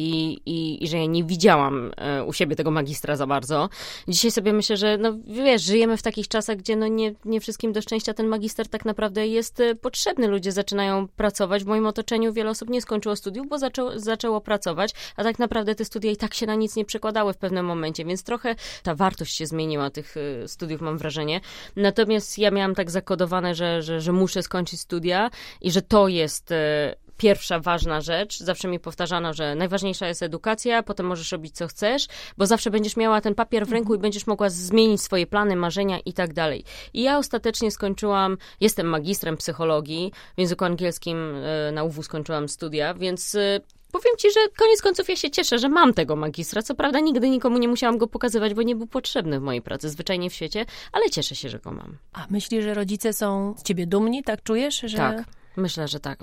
i, 0.46 0.84
i 0.84 0.88
że 0.88 0.98
ja 0.98 1.06
nie 1.06 1.24
widziałam 1.24 1.90
e, 1.96 2.11
u 2.26 2.32
siebie 2.32 2.56
tego 2.56 2.70
magistra 2.70 3.16
za 3.16 3.26
bardzo. 3.26 3.68
Dzisiaj 4.08 4.30
sobie 4.30 4.52
myślę, 4.52 4.76
że 4.76 4.98
no 4.98 5.12
wiesz, 5.26 5.62
żyjemy 5.62 5.96
w 5.96 6.02
takich 6.02 6.28
czasach, 6.28 6.56
gdzie 6.56 6.76
no 6.76 6.88
nie, 6.88 7.14
nie 7.24 7.40
wszystkim 7.40 7.72
do 7.72 7.82
szczęścia 7.82 8.14
ten 8.14 8.26
magister 8.26 8.68
tak 8.68 8.84
naprawdę 8.84 9.26
jest 9.26 9.60
e, 9.60 9.74
potrzebny. 9.74 10.28
Ludzie 10.28 10.52
zaczynają 10.52 11.08
pracować. 11.08 11.64
W 11.64 11.66
moim 11.66 11.86
otoczeniu 11.86 12.32
wiele 12.32 12.50
osób 12.50 12.70
nie 12.70 12.82
skończyło 12.82 13.16
studiów, 13.16 13.48
bo 13.48 13.58
zaczęło, 13.58 13.98
zaczęło 13.98 14.40
pracować, 14.40 14.94
a 15.16 15.22
tak 15.22 15.38
naprawdę 15.38 15.74
te 15.74 15.84
studia 15.84 16.10
i 16.10 16.16
tak 16.16 16.34
się 16.34 16.46
na 16.46 16.54
nic 16.54 16.76
nie 16.76 16.84
przekładały 16.84 17.32
w 17.32 17.36
pewnym 17.36 17.66
momencie, 17.66 18.04
więc 18.04 18.22
trochę 18.24 18.54
ta 18.82 18.94
wartość 18.94 19.36
się 19.36 19.46
zmieniła 19.46 19.90
tych 19.90 20.14
e, 20.16 20.48
studiów, 20.48 20.80
mam 20.80 20.98
wrażenie. 20.98 21.40
Natomiast 21.76 22.38
ja 22.38 22.50
miałam 22.50 22.74
tak 22.74 22.90
zakodowane, 22.90 23.54
że, 23.54 23.82
że, 23.82 24.00
że 24.00 24.12
muszę 24.12 24.42
skończyć 24.42 24.80
studia 24.80 25.30
i 25.60 25.70
że 25.70 25.82
to 25.82 26.08
jest 26.08 26.52
e, 26.52 26.94
pierwsza 27.22 27.60
ważna 27.60 28.00
rzecz. 28.00 28.38
Zawsze 28.38 28.68
mi 28.68 28.80
powtarzano, 28.80 29.32
że 29.32 29.54
najważniejsza 29.54 30.08
jest 30.08 30.22
edukacja, 30.22 30.82
potem 30.82 31.06
możesz 31.06 31.32
robić 31.32 31.54
co 31.54 31.66
chcesz, 31.66 32.06
bo 32.36 32.46
zawsze 32.46 32.70
będziesz 32.70 32.96
miała 32.96 33.20
ten 33.20 33.34
papier 33.34 33.66
w 33.66 33.72
ręku 33.72 33.94
i 33.94 33.98
będziesz 33.98 34.26
mogła 34.26 34.50
zmienić 34.50 35.02
swoje 35.02 35.26
plany, 35.26 35.56
marzenia 35.56 35.98
i 36.06 36.12
tak 36.12 36.32
dalej. 36.32 36.64
I 36.94 37.02
ja 37.02 37.18
ostatecznie 37.18 37.70
skończyłam, 37.70 38.36
jestem 38.60 38.86
magistrem 38.86 39.36
psychologii, 39.36 40.12
w 40.36 40.40
języku 40.40 40.64
angielskim 40.64 41.34
e, 41.68 41.72
na 41.72 41.84
UW 41.84 42.02
skończyłam 42.02 42.48
studia, 42.48 42.94
więc 42.94 43.34
e, 43.34 43.60
Powiem 43.92 44.16
ci, 44.18 44.28
że 44.30 44.40
koniec 44.58 44.82
końców 44.82 45.08
ja 45.08 45.16
się 45.16 45.30
cieszę, 45.30 45.58
że 45.58 45.68
mam 45.68 45.94
tego 45.94 46.16
magistra. 46.16 46.62
Co 46.62 46.74
prawda 46.74 47.00
nigdy 47.00 47.30
nikomu 47.30 47.58
nie 47.58 47.68
musiałam 47.68 47.98
go 47.98 48.06
pokazywać, 48.06 48.54
bo 48.54 48.62
nie 48.62 48.76
był 48.76 48.86
potrzebny 48.86 49.40
w 49.40 49.42
mojej 49.42 49.62
pracy, 49.62 49.88
zwyczajnie 49.88 50.30
w 50.30 50.34
świecie, 50.34 50.66
ale 50.92 51.10
cieszę 51.10 51.34
się, 51.34 51.48
że 51.48 51.58
go 51.58 51.70
mam. 51.70 51.96
A 52.12 52.26
myślisz, 52.30 52.64
że 52.64 52.74
rodzice 52.74 53.12
są 53.12 53.54
z 53.58 53.62
ciebie 53.62 53.86
dumni, 53.86 54.22
tak 54.22 54.42
czujesz? 54.42 54.80
Że... 54.80 54.96
Tak, 54.96 55.24
myślę, 55.56 55.88
że 55.88 56.00
tak. 56.00 56.18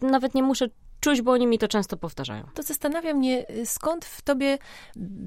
Nawet 0.00 0.34
nie 0.34 0.42
muszę 0.42 0.68
czuć, 1.00 1.22
bo 1.22 1.32
oni 1.32 1.46
mi 1.46 1.58
to 1.58 1.68
często 1.68 1.96
powtarzają. 1.96 2.44
To 2.54 2.62
zastanawia 2.62 3.14
mnie, 3.14 3.46
skąd 3.64 4.04
w 4.04 4.22
tobie 4.22 4.58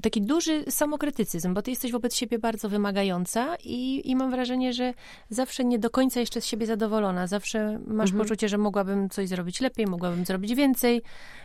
taki 0.02 0.22
duży 0.22 0.64
samokrytycyzm, 0.70 1.54
bo 1.54 1.62
ty 1.62 1.72
jesteś 1.72 1.92
wobec 1.92 2.16
siebie 2.16 2.40
bardzo 2.40 2.70
wymagająca 2.70 3.56
i, 3.64 4.02
i 4.12 4.16
mam 4.16 4.32
wrażenie, 4.32 4.74
że 4.74 4.94
zawsze 5.30 5.64
nie 5.66 5.80
do 5.80 5.90
końca 5.90 6.20
jeszcze 6.20 6.42
z 6.42 6.46
siebie 6.46 6.66
zadowolona. 6.66 7.28
Zawsze 7.28 7.80
masz 7.88 8.10
Mhm. 8.10 8.24
poczucie, 8.26 8.50
że 8.50 8.58
mogłabym 8.58 9.10
coś 9.10 9.28
zrobić 9.30 9.60
lepiej, 9.62 9.86
mogłabym 9.88 10.26
zrobić 10.26 10.56
więcej. 10.56 11.02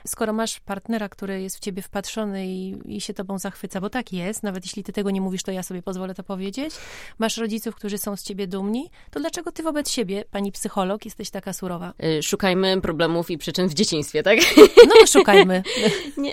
Skoro 0.06 0.32
masz 0.32 0.60
partnera, 0.60 1.08
który 1.08 1.42
jest 1.42 1.56
w 1.56 1.60
ciebie 1.60 1.82
wpatrzony 1.82 2.46
i, 2.46 2.74
i 2.96 3.00
się 3.00 3.14
tobą 3.14 3.38
zachwyca, 3.38 3.80
bo 3.80 3.90
tak 3.90 4.12
jest, 4.12 4.42
nawet 4.42 4.64
jeśli 4.64 4.84
ty 4.84 4.92
tego 4.92 5.10
nie 5.10 5.20
mówisz, 5.20 5.42
to 5.42 5.52
ja 5.52 5.62
sobie 5.62 5.82
pozwolę 5.82 6.14
to 6.14 6.22
powiedzieć. 6.22 6.74
Masz 7.18 7.36
rodziców, 7.36 7.74
którzy 7.74 7.98
są 7.98 8.16
z 8.16 8.22
ciebie 8.22 8.46
dumni, 8.46 8.90
to 9.10 9.20
dlaczego 9.20 9.52
ty 9.52 9.62
wobec 9.62 9.90
siebie, 9.90 10.24
pani 10.30 10.52
psycholog, 10.52 11.04
jesteś 11.04 11.30
taka 11.30 11.52
surowa? 11.52 11.92
Y, 12.18 12.22
Szukajmy 12.22 12.80
problemów 12.80 13.30
i 13.30 13.38
przyczyn 13.38 13.68
w 13.68 13.74
dzieciństwie, 13.74 14.17
tak? 14.22 14.38
No 14.86 14.94
to 15.00 15.06
szukajmy. 15.06 15.62
Nie. 16.16 16.32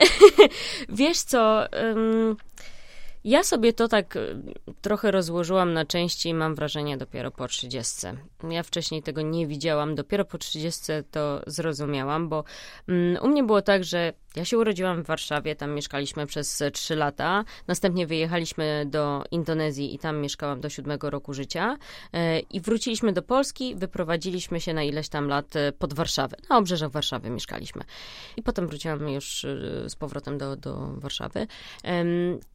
Wiesz 0.90 1.18
co, 1.18 1.66
ja 3.24 3.44
sobie 3.44 3.74
to 3.74 3.88
tak 3.88 4.18
trochę 4.82 5.12
rozłożyłam 5.12 5.74
na 5.74 5.86
części, 5.86 6.34
mam 6.34 6.56
wrażenie, 6.56 6.98
dopiero 6.98 7.32
po 7.32 7.48
30. 7.48 8.08
Ja 8.50 8.64
wcześniej 8.64 9.04
tego 9.04 9.22
nie 9.22 9.48
widziałam, 9.48 9.96
dopiero 9.96 10.26
po 10.26 10.38
30 10.38 10.84
to 11.12 11.42
zrozumiałam, 11.48 12.30
bo 12.30 12.44
mm, 12.88 13.24
u 13.24 13.28
mnie 13.28 13.44
było 13.44 13.62
tak, 13.62 13.84
że 13.84 14.14
ja 14.36 14.46
się 14.46 14.58
urodziłam 14.58 15.04
w 15.04 15.08
Warszawie, 15.08 15.56
tam 15.56 15.72
mieszkaliśmy 15.72 16.26
przez 16.26 16.64
3 16.74 16.96
lata, 16.96 17.46
następnie 17.68 18.08
wyjechaliśmy 18.08 18.86
do 18.86 19.24
Indonezji 19.32 19.96
i 19.96 20.00
tam 20.00 20.18
mieszkałam 20.18 20.62
do 20.62 20.70
siódmego 20.70 21.10
roku 21.10 21.34
życia 21.34 21.78
e, 22.14 22.40
i 22.40 22.62
wróciliśmy 22.62 23.14
do 23.14 23.22
Polski, 23.22 23.76
wyprowadziliśmy 23.76 24.62
się 24.62 24.74
na 24.74 24.84
ileś 24.84 25.10
tam 25.10 25.28
lat 25.28 25.56
e, 25.56 25.72
pod 25.72 25.94
Warszawę, 25.94 26.38
na 26.50 26.58
obrzeżach 26.58 26.92
Warszawy 26.92 27.30
mieszkaliśmy. 27.30 27.84
I 28.38 28.44
potem 28.44 28.68
wróciłam 28.68 29.10
już 29.10 29.44
y, 29.44 29.86
z 29.88 29.96
powrotem 29.96 30.38
do, 30.38 30.56
do 30.56 30.88
Warszawy. 30.98 31.48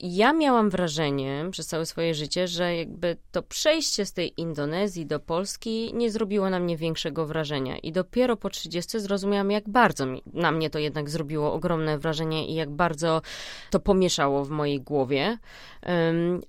Ja 0.00 0.32
miałam 0.32 0.70
wrażenie 0.70 1.44
przez 1.50 1.66
całe 1.66 1.86
swoje 1.86 2.14
życie, 2.14 2.48
że 2.48 2.76
jakby 2.76 3.16
to 3.32 3.42
przejście 3.42 4.06
z 4.06 4.12
tej 4.12 4.40
Indonezji 4.40 5.06
do 5.06 5.20
Polski 5.20 5.90
nie 5.94 6.10
zrobiło 6.10 6.50
na 6.50 6.60
mnie 6.60 6.76
większego 6.76 7.26
wrażenia. 7.26 7.78
I 7.78 7.92
dopiero 7.92 8.36
po 8.36 8.50
30 8.50 9.00
zrozumiałam, 9.00 9.50
jak 9.50 9.68
bardzo 9.68 10.06
mi, 10.06 10.22
na 10.32 10.52
mnie 10.52 10.70
to 10.70 10.78
jednak 10.78 11.10
zrobiło 11.10 11.52
ogromne 11.52 11.69
ogromne 11.70 11.98
wrażenie 11.98 12.46
i 12.46 12.54
jak 12.54 12.70
bardzo 12.70 13.22
to 13.70 13.80
pomieszało 13.80 14.44
w 14.44 14.50
mojej 14.50 14.80
głowie. 14.80 15.38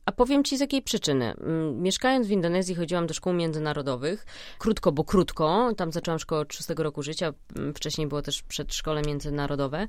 A 0.06 0.12
powiem 0.12 0.44
ci 0.44 0.58
z 0.58 0.60
jakiej 0.60 0.82
przyczyny. 0.82 1.34
Mieszkając 1.74 2.28
w 2.28 2.32
Indonezji 2.32 2.76
chodziłam 2.76 3.08
do 3.08 3.14
szkół 3.14 3.34
międzynarodowych. 3.34 4.26
Krótko, 4.60 4.92
bo 4.92 5.04
krótko. 5.04 5.74
Tam 5.78 5.92
zaczęłam 5.92 6.20
szkołę 6.20 6.42
od 6.42 6.54
szóstego 6.54 6.84
roku 6.84 7.04
życia. 7.04 7.34
Wcześniej 7.76 8.08
było 8.08 8.22
też 8.22 8.42
przedszkole 8.42 9.02
międzynarodowe. 9.02 9.88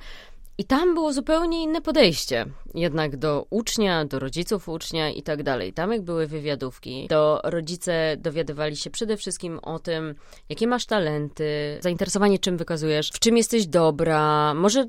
I 0.59 0.65
tam 0.65 0.95
było 0.95 1.12
zupełnie 1.12 1.62
inne 1.62 1.81
podejście. 1.81 2.47
Jednak 2.75 3.17
do 3.17 3.47
ucznia, 3.51 4.05
do 4.05 4.19
rodziców 4.19 4.69
ucznia 4.69 5.11
i 5.11 5.23
tak 5.23 5.43
dalej. 5.43 5.73
Tam 5.73 5.93
jak 5.93 6.03
były 6.03 6.27
wywiadówki, 6.27 7.07
to 7.09 7.41
rodzice 7.45 8.17
dowiadywali 8.19 8.77
się 8.77 8.91
przede 8.91 9.17
wszystkim 9.17 9.59
o 9.59 9.79
tym, 9.79 10.15
jakie 10.49 10.67
masz 10.67 10.87
talenty, 10.87 11.79
zainteresowanie 11.81 12.38
czym 12.38 12.57
wykazujesz, 12.57 13.11
w 13.11 13.19
czym 13.19 13.37
jesteś 13.37 13.67
dobra, 13.67 14.55
może 14.55 14.81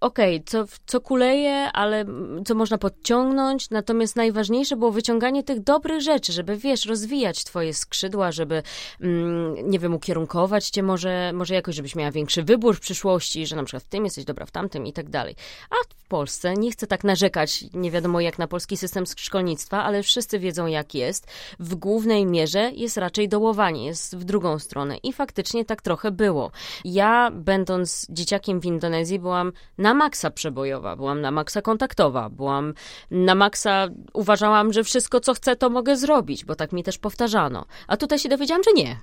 okej, 0.00 0.36
okay, 0.36 0.42
co, 0.46 0.64
co 0.86 1.00
kuleje, 1.00 1.72
ale 1.72 2.04
co 2.46 2.54
można 2.54 2.78
podciągnąć, 2.78 3.70
natomiast 3.70 4.16
najważniejsze 4.16 4.76
było 4.76 4.90
wyciąganie 4.90 5.42
tych 5.42 5.60
dobrych 5.60 6.00
rzeczy, 6.00 6.32
żeby 6.32 6.56
wiesz, 6.56 6.86
rozwijać 6.86 7.44
twoje 7.44 7.74
skrzydła, 7.74 8.32
żeby 8.32 8.62
mm, 9.00 9.70
nie 9.70 9.78
wiem, 9.78 9.94
ukierunkować 9.94 10.70
cię 10.70 10.82
może, 10.82 11.32
może 11.34 11.54
jakoś, 11.54 11.74
żebyś 11.74 11.96
miała 11.96 12.10
większy 12.10 12.42
wybór 12.42 12.76
w 12.76 12.80
przyszłości, 12.80 13.46
że 13.46 13.56
na 13.56 13.64
przykład 13.64 13.82
w 13.82 13.88
tym 13.88 14.04
jesteś 14.04 14.24
dobra, 14.24 14.46
w 14.46 14.50
tamtym 14.50 14.86
i 14.86 14.92
tak 14.92 15.10
dalej. 15.12 15.36
A 15.70 15.74
w 15.88 16.08
Polsce, 16.12 16.54
nie 16.54 16.72
chcę 16.72 16.86
tak 16.86 17.04
narzekać, 17.04 17.64
nie 17.74 17.90
wiadomo 17.90 18.20
jak 18.20 18.38
na 18.38 18.48
polski 18.48 18.76
system 18.76 19.04
szkolnictwa, 19.16 19.84
ale 19.84 20.02
wszyscy 20.02 20.38
wiedzą 20.38 20.66
jak 20.66 20.94
jest. 20.94 21.26
W 21.58 21.74
głównej 21.74 22.26
mierze 22.26 22.70
jest 22.74 22.96
raczej 22.96 23.28
dołowanie, 23.28 23.86
jest 23.86 24.16
w 24.16 24.24
drugą 24.24 24.58
stronę. 24.58 24.96
I 24.96 25.12
faktycznie 25.12 25.64
tak 25.64 25.82
trochę 25.82 26.10
było. 26.10 26.50
Ja, 26.84 27.30
będąc 27.30 28.06
dzieciakiem 28.10 28.60
w 28.60 28.64
Indonezji, 28.64 29.18
byłam 29.18 29.52
na 29.78 29.94
maksa 29.94 30.30
przebojowa, 30.30 30.96
byłam 30.96 31.20
na 31.20 31.30
maksa 31.30 31.62
kontaktowa, 31.62 32.30
byłam 32.30 32.74
na 33.10 33.34
maksa, 33.34 33.88
uważałam, 34.12 34.72
że 34.72 34.84
wszystko 34.84 35.20
co 35.20 35.34
chcę, 35.34 35.56
to 35.56 35.70
mogę 35.70 35.96
zrobić, 35.96 36.44
bo 36.44 36.54
tak 36.54 36.72
mi 36.72 36.82
też 36.82 36.98
powtarzano. 36.98 37.64
A 37.86 37.96
tutaj 37.96 38.18
się 38.18 38.28
dowiedziałam, 38.28 38.62
że 38.62 38.72
nie. 38.72 38.96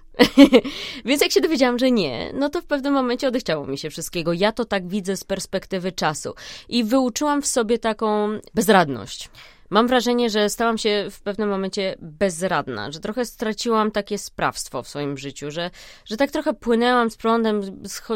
Więc 1.06 1.22
jak 1.22 1.32
się 1.32 1.42
dowiedziałam, 1.42 1.80
że 1.80 1.92
nie, 1.92 2.32
no 2.34 2.50
to 2.50 2.62
w 2.62 2.66
pewnym 2.66 2.94
momencie 2.94 3.28
odechciało 3.28 3.68
mi 3.68 3.78
się 3.78 3.90
wszystkiego. 3.90 4.34
Ja 4.34 4.52
to 4.52 4.66
tak 4.66 4.88
widzę 4.88 5.18
z 5.18 5.24
perspektywy 5.24 5.92
czasu. 6.00 6.34
I 6.70 6.84
wyuczyłam 6.84 7.42
w 7.42 7.48
sobie 7.48 7.80
taką 7.80 8.30
bezradność. 8.54 9.30
Mam 9.70 9.88
wrażenie, 9.88 10.30
że 10.30 10.50
stałam 10.50 10.78
się 10.78 11.08
w 11.12 11.22
pewnym 11.22 11.50
momencie 11.50 11.96
bezradna, 12.00 12.92
że 12.92 13.00
trochę 13.00 13.26
straciłam 13.26 13.92
takie 13.92 14.18
sprawstwo 14.18 14.84
w 14.84 14.88
swoim 14.88 15.18
życiu, 15.18 15.52
że, 15.52 15.72
że 16.06 16.18
tak 16.18 16.32
trochę 16.32 16.54
płynęłam 16.54 17.12
z 17.12 17.18
prądem, 17.18 17.62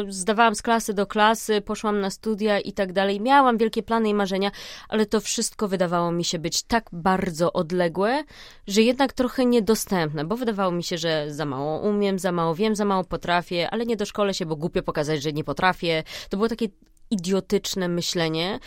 zdawałam 0.08 0.54
z 0.54 0.62
klasy 0.62 0.94
do 0.94 1.06
klasy, 1.06 1.60
poszłam 1.60 2.00
na 2.00 2.10
studia 2.10 2.60
i 2.60 2.72
tak 2.72 2.92
dalej. 2.92 3.20
Miałam 3.20 3.58
wielkie 3.58 3.82
plany 3.82 4.08
i 4.08 4.14
marzenia, 4.14 4.50
ale 4.88 5.06
to 5.06 5.20
wszystko 5.20 5.68
wydawało 5.68 6.12
mi 6.12 6.24
się 6.24 6.38
być 6.38 6.62
tak 6.62 6.90
bardzo 6.92 7.52
odległe, 7.52 8.24
że 8.66 8.82
jednak 8.82 9.12
trochę 9.12 9.46
niedostępne, 9.46 10.24
bo 10.24 10.36
wydawało 10.36 10.72
mi 10.72 10.82
się, 10.82 10.98
że 10.98 11.26
za 11.28 11.44
mało 11.44 11.80
umiem, 11.80 12.18
za 12.18 12.32
mało 12.32 12.54
wiem, 12.54 12.76
za 12.76 12.84
mało 12.84 13.04
potrafię, 13.04 13.70
ale 13.70 13.86
nie 13.86 13.96
doszkolę 13.96 14.34
się, 14.34 14.46
bo 14.46 14.56
głupio 14.56 14.82
pokazać, 14.82 15.22
że 15.22 15.32
nie 15.32 15.44
potrafię. 15.44 16.02
To 16.28 16.36
było 16.36 16.48
takie 16.48 16.68
idiotyczne 17.10 17.88
myślenie, 17.88 18.58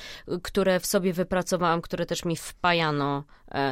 które 0.44 0.80
w 0.80 0.86
sobie 0.86 1.14
wypracowałam, 1.14 1.82
które 1.82 2.06
też 2.06 2.26
mi 2.26 2.38
wpajano 2.38 3.24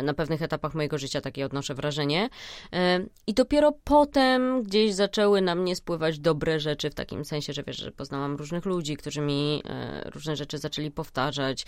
na 0.03 0.13
pewnych 0.13 0.41
etapach 0.41 0.75
mojego 0.75 0.97
życia 0.97 1.21
takie 1.21 1.45
odnoszę 1.45 1.73
wrażenie. 1.73 2.29
E, 2.73 3.05
I 3.27 3.33
dopiero 3.33 3.71
potem 3.83 4.63
gdzieś 4.63 4.93
zaczęły 4.93 5.41
na 5.41 5.55
mnie 5.55 5.75
spływać 5.75 6.19
dobre 6.19 6.59
rzeczy, 6.59 6.89
w 6.89 6.95
takim 6.95 7.25
sensie, 7.25 7.53
że 7.53 7.63
wiesz, 7.63 7.77
że 7.77 7.91
poznałam 7.91 8.35
różnych 8.35 8.65
ludzi, 8.65 8.97
którzy 8.97 9.21
mi 9.21 9.63
e, 9.65 10.09
różne 10.09 10.35
rzeczy 10.35 10.57
zaczęli 10.57 10.91
powtarzać. 10.91 11.65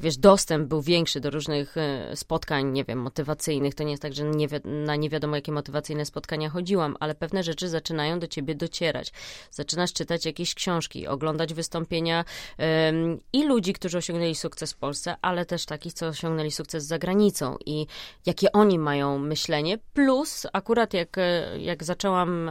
Wiesz, 0.00 0.16
dostęp 0.16 0.68
był 0.68 0.82
większy 0.82 1.20
do 1.20 1.30
różnych 1.30 1.74
spotkań, 2.14 2.72
nie 2.72 2.84
wiem, 2.84 2.98
motywacyjnych. 2.98 3.74
To 3.74 3.84
nie 3.84 3.90
jest 3.90 4.02
tak, 4.02 4.12
że 4.12 4.24
nie 4.24 4.48
na 4.64 4.96
nie 4.96 5.10
wiadomo 5.10 5.36
jakie 5.36 5.52
motywacyjne 5.52 6.04
spotkania 6.04 6.50
chodziłam, 6.50 6.96
ale 7.00 7.14
pewne 7.14 7.42
rzeczy 7.42 7.68
zaczynają 7.68 8.18
do 8.18 8.26
ciebie 8.26 8.54
docierać. 8.54 9.12
Zaczynasz 9.50 9.92
czytać 9.92 10.26
jakieś 10.26 10.54
książki, 10.54 11.06
oglądać 11.06 11.54
wystąpienia 11.54 12.24
i 13.32 13.44
ludzi, 13.44 13.72
którzy 13.72 13.98
osiągnęli 13.98 14.34
sukces 14.34 14.72
w 14.72 14.76
Polsce, 14.76 15.16
ale 15.22 15.46
też 15.46 15.66
takich, 15.66 15.92
co 15.92 16.06
osiągnęli 16.06 16.50
sukces 16.50 16.84
za 16.84 16.98
granicą 16.98 17.47
i 17.66 17.86
jakie 18.26 18.52
oni 18.52 18.78
mają 18.78 19.18
myślenie. 19.18 19.78
Plus, 19.94 20.46
akurat 20.52 20.94
jak, 20.94 21.16
jak 21.58 21.84
zaczęłam 21.84 22.50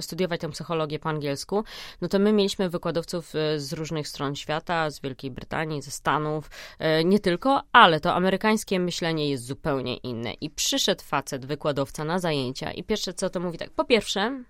studiować 0.00 0.40
tę 0.40 0.50
psychologię 0.50 0.98
po 0.98 1.08
angielsku, 1.08 1.64
no 2.00 2.08
to 2.08 2.18
my 2.18 2.32
mieliśmy 2.32 2.70
wykładowców 2.70 3.34
e, 3.34 3.60
z 3.60 3.72
różnych 3.72 4.08
stron 4.08 4.36
świata, 4.36 4.90
z 4.90 5.00
Wielkiej 5.00 5.30
Brytanii, 5.30 5.82
ze 5.82 5.90
Stanów, 5.90 6.50
e, 6.78 7.04
nie 7.04 7.20
tylko, 7.20 7.62
ale 7.72 8.00
to 8.00 8.14
amerykańskie 8.14 8.80
myślenie 8.80 9.30
jest 9.30 9.44
zupełnie 9.44 9.96
inne. 9.96 10.32
I 10.32 10.50
przyszedł 10.50 11.02
facet, 11.02 11.46
wykładowca 11.46 12.04
na 12.04 12.18
zajęcia 12.18 12.72
i 12.72 12.84
pierwsze 12.84 13.14
co 13.14 13.30
to 13.30 13.40
mówi 13.40 13.58
tak, 13.58 13.70
po 13.70 13.84
pierwsze, 13.84 14.44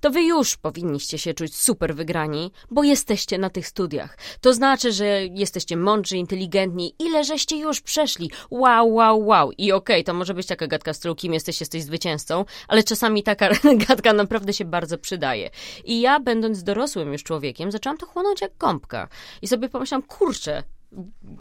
to 0.00 0.10
wy 0.10 0.22
już 0.22 0.56
powinniście 0.56 1.18
się 1.18 1.34
czuć 1.34 1.56
super 1.56 1.94
wygrani, 1.94 2.52
bo 2.70 2.82
jesteście 2.82 3.38
na 3.38 3.50
tych 3.50 3.68
studiach. 3.68 4.18
To 4.40 4.54
znaczy, 4.54 4.92
że 4.92 5.26
jesteście 5.26 5.76
mądrzy, 5.76 6.16
inteligentni, 6.16 6.94
ile 6.98 7.24
żeście 7.24 7.56
już 7.56 7.80
przeszli. 7.80 8.30
Wow, 8.50 8.94
wow, 8.94 9.26
wow. 9.26 9.52
I 9.52 9.72
okej, 9.72 9.96
okay, 9.96 10.04
to 10.04 10.14
może 10.14 10.34
być 10.34 10.46
taka 10.46 10.66
gadka 10.66 10.94
z 10.94 11.00
kim 11.16 11.34
jesteś, 11.34 11.60
jesteś 11.60 11.82
zwycięzcą, 11.82 12.44
ale 12.68 12.82
czasami 12.82 13.22
taka 13.22 13.48
gadka 13.88 14.12
naprawdę 14.12 14.52
się 14.52 14.64
bardzo 14.64 14.98
przydaje. 14.98 15.50
I 15.84 16.00
ja, 16.00 16.20
będąc 16.20 16.62
dorosłym 16.62 17.12
już 17.12 17.22
człowiekiem, 17.22 17.72
zaczęłam 17.72 17.98
to 17.98 18.06
chłonąć 18.06 18.40
jak 18.40 18.56
gąbka. 18.58 19.08
I 19.42 19.48
sobie 19.48 19.68
pomyślałam, 19.68 20.02
kurczę, 20.02 20.62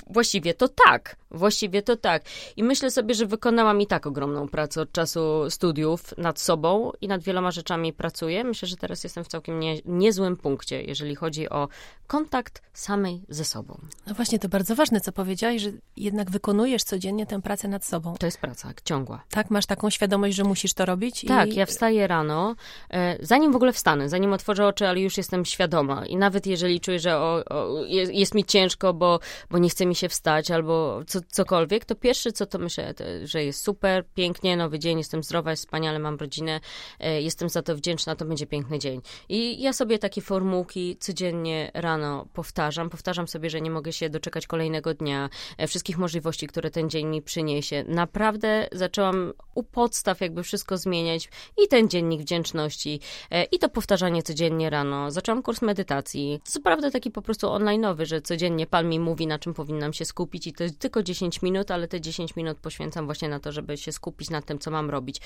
Właściwie 0.10 0.54
to 0.54 0.68
tak, 0.68 1.16
właściwie 1.32 1.82
to 1.82 1.98
tak. 1.98 2.24
I 2.58 2.64
myślę 2.64 2.92
sobie, 2.92 3.16
że 3.16 3.26
wykonałam 3.26 3.82
i 3.82 3.88
tak 3.88 4.08
ogromną 4.08 4.48
pracę 4.48 4.82
od 4.82 4.92
czasu 4.92 5.50
studiów 5.50 6.18
nad 6.18 6.40
sobą 6.40 6.92
i 7.02 7.08
nad 7.08 7.24
wieloma 7.24 7.52
rzeczami 7.52 7.94
pracuję. 7.94 8.44
Myślę, 8.44 8.68
że 8.68 8.78
teraz 8.78 9.04
jestem 9.04 9.24
w 9.24 9.28
całkiem 9.28 9.60
nie, 9.60 9.78
niezłym 9.86 10.38
punkcie, 10.38 10.84
jeżeli 10.84 11.16
chodzi 11.16 11.50
o 11.50 11.68
kontakt 12.08 12.62
samej 12.74 13.22
ze 13.30 13.46
sobą. 13.46 13.82
No 14.08 14.14
właśnie, 14.14 14.40
to 14.40 14.50
bardzo 14.50 14.76
ważne, 14.76 15.02
co 15.02 15.12
powiedziałaś, 15.12 15.62
że 15.62 15.70
jednak 15.98 16.32
wykonujesz 16.32 16.84
codziennie 16.84 17.26
tę 17.26 17.42
pracę 17.42 17.68
nad 17.68 17.86
sobą. 17.86 18.16
To 18.20 18.26
jest 18.26 18.38
praca 18.38 18.74
ciągła. 18.84 19.24
Tak, 19.30 19.50
masz 19.50 19.66
taką 19.66 19.90
świadomość, 19.90 20.36
że 20.36 20.44
musisz 20.44 20.74
to 20.74 20.86
robić? 20.86 21.26
Tak, 21.28 21.54
ja 21.54 21.66
wstaję 21.66 22.08
rano, 22.08 22.56
e, 22.90 23.18
zanim 23.26 23.52
w 23.52 23.56
ogóle 23.56 23.74
wstanę, 23.74 24.10
zanim 24.10 24.34
otworzę 24.34 24.68
oczy, 24.68 24.88
ale 24.88 25.00
już 25.00 25.18
jestem 25.18 25.46
świadoma. 25.46 26.06
I 26.06 26.18
nawet 26.18 26.48
jeżeli 26.48 26.80
czuję, 26.80 27.00
że 27.00 27.18
o, 27.18 27.44
o, 27.46 27.84
jest, 27.86 28.14
jest 28.14 28.36
mi 28.36 28.44
ciężko, 28.44 28.94
bo 28.94 29.20
bo 29.50 29.58
nie 29.58 29.70
chce 29.70 29.86
mi 29.86 29.96
się 29.96 30.10
wstać 30.10 30.52
albo 30.52 31.02
co, 31.08 31.20
cokolwiek, 31.32 31.86
to 31.86 31.96
pierwsze 31.96 32.32
co 32.32 32.46
to 32.46 32.60
myślę, 32.60 32.94
że 33.24 33.44
jest 33.44 33.64
super, 33.64 34.06
pięknie, 34.16 34.58
nowy 34.58 34.80
dzień, 34.80 34.98
jestem 34.98 35.24
zdrowa, 35.24 35.52
jest 35.52 35.64
wspaniale, 35.64 36.00
mam 36.00 36.18
rodzinę, 36.18 36.60
e, 37.00 37.22
jestem 37.22 37.50
za 37.50 37.62
to 37.62 37.76
wdzięczna, 37.76 38.16
to 38.16 38.26
będzie 38.26 38.48
piękny 38.48 38.80
dzień. 38.80 39.02
I 39.30 39.62
ja 39.62 39.74
sobie 39.74 40.00
takie 40.00 40.22
formułki 40.22 40.98
codziennie 41.00 41.72
rano 41.74 42.26
powtarzam, 42.34 42.90
powtarzam 42.90 43.28
sobie, 43.28 43.50
że 43.50 43.62
nie 43.62 43.72
mogę 43.72 43.94
się 43.94 44.10
doczekać 44.10 44.48
kolejnego 44.48 44.94
dnia, 44.94 45.30
e, 45.58 45.68
wszystkich 45.68 45.98
możliwości, 45.98 46.48
które 46.48 46.72
ten 46.72 46.90
dzień 46.90 47.08
mi 47.08 47.22
przyniesie. 47.22 47.84
Naprawdę 47.88 48.68
zaczęłam 48.72 49.34
u 49.56 49.64
podstaw 49.64 50.22
jakby 50.22 50.44
wszystko 50.44 50.78
zmieniać 50.78 51.30
i 51.64 51.68
ten 51.68 51.90
dziennik 51.90 52.22
wdzięczności 52.22 53.00
e, 53.32 53.44
i 53.44 53.60
to 53.60 53.70
powtarzanie 53.70 54.24
codziennie 54.24 54.70
rano. 54.70 55.12
Zaczęłam 55.12 55.44
kurs 55.44 55.62
medytacji, 55.62 56.40
co 56.44 56.62
prawda 56.62 56.92
taki 56.92 57.12
po 57.12 57.22
prostu 57.22 57.48
online'owy, 57.48 58.06
że 58.06 58.22
codziennie 58.22 58.68
Pan 58.68 58.90
mi 58.90 59.00
mówi, 59.00 59.27
na 59.28 59.40
czym 59.40 59.54
powinnam 59.54 59.94
się 59.94 60.06
skupić 60.06 60.48
i 60.48 60.54
to 60.54 60.64
jest 60.64 60.80
tylko 60.80 61.04
10 61.04 61.42
minut, 61.42 61.72
ale 61.72 61.88
te 61.88 62.02
10 62.02 62.36
minut 62.36 62.58
poświęcam 62.58 63.06
właśnie 63.06 63.30
na 63.30 63.40
to, 63.40 63.52
żeby 63.52 63.78
się 63.78 63.92
skupić 63.92 64.30
na 64.30 64.42
tym, 64.42 64.60
co 64.60 64.72
mam 64.72 64.90
robić. 64.90 65.22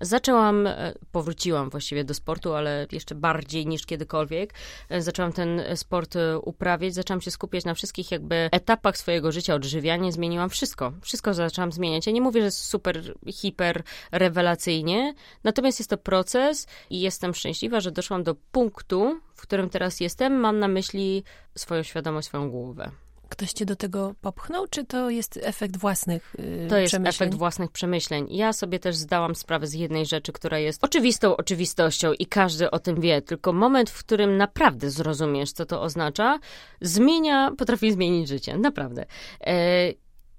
Zaczęłam, 0.00 0.66
e, 0.66 0.94
powróciłam 1.12 1.70
właściwie 1.70 2.04
do 2.04 2.14
sportu, 2.14 2.54
ale 2.54 2.86
jeszcze 2.92 3.14
bardziej 3.14 3.66
niż 3.66 3.86
kiedykolwiek. 3.86 4.54
E, 4.88 5.02
zaczęłam 5.02 5.32
ten 5.32 5.62
sport 5.74 6.16
e, 6.16 6.38
uprawiać, 6.38 6.94
zaczęłam 6.94 7.20
się 7.20 7.30
skupiać 7.30 7.64
na 7.64 7.74
wszystkich 7.74 8.10
jakby 8.10 8.48
etapach 8.52 8.98
swojego 8.98 9.32
życia, 9.32 9.54
odżywianie, 9.54 10.12
zmieniłam 10.12 10.50
wszystko. 10.50 10.92
Wszystko 11.02 11.34
zaczęłam 11.34 11.72
zmieniać. 11.72 12.06
Ja 12.06 12.12
nie 12.12 12.20
mówię, 12.20 12.42
że 12.42 12.50
super, 12.50 13.14
hiper 13.32 13.82
rewelacyjnie, 14.12 15.14
natomiast 15.44 15.80
jest 15.80 15.90
to 15.90 15.98
proces 15.98 16.66
i 16.90 17.00
jestem 17.00 17.34
szczęśliwa, 17.34 17.80
że 17.80 17.90
doszłam 17.90 18.22
do 18.22 18.34
punktu, 18.52 19.20
w 19.36 19.42
którym 19.42 19.70
teraz 19.70 20.00
jestem. 20.00 20.32
Mam 20.40 20.58
na 20.58 20.68
myśli 20.68 21.24
swoją 21.56 21.82
świadomość, 21.82 22.28
swoją 22.28 22.50
głowę. 22.50 22.90
Ktoś 23.28 23.52
cię 23.52 23.66
do 23.66 23.76
tego 23.76 24.14
popchnął, 24.20 24.66
czy 24.66 24.84
to 24.84 25.10
jest 25.10 25.40
efekt 25.42 25.76
własnych 25.76 26.34
yy, 26.38 26.68
To 26.68 26.78
jest 26.78 26.94
efekt 27.04 27.34
własnych 27.34 27.70
przemyśleń. 27.70 28.26
Ja 28.30 28.52
sobie 28.52 28.78
też 28.78 28.96
zdałam 28.96 29.34
sprawę 29.34 29.66
z 29.66 29.74
jednej 29.74 30.06
rzeczy, 30.06 30.32
która 30.32 30.58
jest 30.58 30.84
oczywistą 30.84 31.36
oczywistością 31.36 32.12
i 32.12 32.26
każdy 32.26 32.70
o 32.70 32.78
tym 32.78 33.00
wie, 33.00 33.22
tylko 33.22 33.52
moment, 33.52 33.90
w 33.90 33.98
którym 33.98 34.36
naprawdę 34.36 34.90
zrozumiesz, 34.90 35.52
co 35.52 35.66
to 35.66 35.82
oznacza, 35.82 36.38
zmienia, 36.80 37.52
potrafi 37.58 37.92
zmienić 37.92 38.28
życie. 38.28 38.58
Naprawdę. 38.58 39.06
E, 39.40 39.92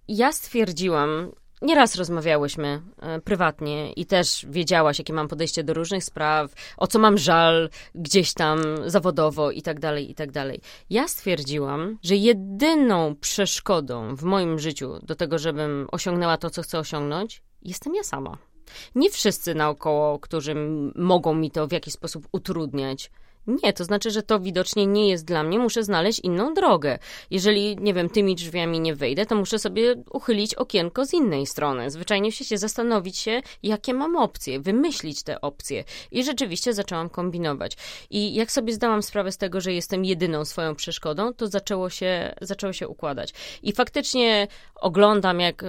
ja 0.08 0.32
stwierdziłam, 0.32 1.32
Nieraz 1.62 1.96
rozmawiałyśmy 1.96 2.82
e, 3.02 3.22
prywatnie 3.22 3.94
i 3.94 4.06
też 4.06 4.46
wiedziałaś, 4.50 5.00
jakie 5.00 5.14
mam 5.14 5.28
podejście 5.28 5.64
do 5.64 5.74
różnych 5.74 6.04
spraw, 6.04 6.54
o 6.78 6.88
co 6.88 7.00
mam 7.00 7.18
żal 7.18 7.70
gdzieś 7.96 8.34
tam 8.34 8.60
zawodowo 8.86 9.52
i 9.52 9.62
tak 9.62 9.80
dalej, 9.80 10.12
i 10.12 10.16
tak 10.16 10.32
dalej. 10.32 10.62
Ja 10.90 11.08
stwierdziłam, 11.08 11.98
że 12.04 12.16
jedyną 12.16 13.16
przeszkodą 13.16 14.16
w 14.16 14.24
moim 14.24 14.60
życiu 14.60 15.00
do 15.04 15.16
tego, 15.16 15.40
żebym 15.40 15.88
osiągnęła 15.92 16.38
to, 16.38 16.50
co 16.50 16.62
chcę 16.62 16.80
osiągnąć, 16.80 17.42
jestem 17.62 17.96
ja 17.96 18.04
sama. 18.04 18.38
Nie 18.96 19.10
wszyscy 19.10 19.56
naokoło, 19.56 20.20
którzy 20.20 20.56
mogą 20.96 21.34
mi 21.34 21.52
to 21.52 21.68
w 21.68 21.72
jakiś 21.72 21.94
sposób 21.94 22.28
utrudniać. 22.32 23.12
Nie, 23.48 23.74
to 23.74 23.84
znaczy, 23.84 24.12
że 24.12 24.24
to 24.24 24.40
widocznie 24.40 24.86
nie 24.86 25.10
jest 25.10 25.26
dla 25.26 25.44
mnie, 25.44 25.60
muszę 25.60 25.84
znaleźć 25.84 26.20
inną 26.20 26.54
drogę. 26.54 27.00
Jeżeli, 27.32 27.78
nie 27.78 27.94
wiem, 27.94 28.10
tymi 28.10 28.36
drzwiami 28.36 28.80
nie 28.80 28.96
wejdę, 28.96 29.26
to 29.26 29.36
muszę 29.36 29.60
sobie 29.60 29.96
uchylić 30.12 30.56
okienko 30.56 31.06
z 31.06 31.14
innej 31.14 31.46
strony. 31.46 31.92
Zwyczajnie 31.92 32.32
się 32.32 32.58
zastanowić 32.58 33.18
się, 33.18 33.42
jakie 33.64 33.94
mam 33.94 34.16
opcje, 34.16 34.60
wymyślić 34.60 35.24
te 35.24 35.42
opcje. 35.42 35.84
I 36.12 36.24
rzeczywiście 36.24 36.74
zaczęłam 36.74 37.10
kombinować. 37.10 37.78
I 38.10 38.34
jak 38.34 38.52
sobie 38.52 38.74
zdałam 38.74 39.04
sprawę 39.04 39.32
z 39.32 39.38
tego, 39.38 39.62
że 39.62 39.74
jestem 39.74 40.06
jedyną 40.06 40.46
swoją 40.46 40.76
przeszkodą, 40.76 41.34
to 41.34 41.48
zaczęło 41.48 41.90
się, 41.90 42.36
zaczęło 42.42 42.74
się 42.74 42.88
układać. 42.88 43.34
I 43.64 43.74
faktycznie 43.74 44.48
oglądam 44.76 45.40
jak, 45.40 45.66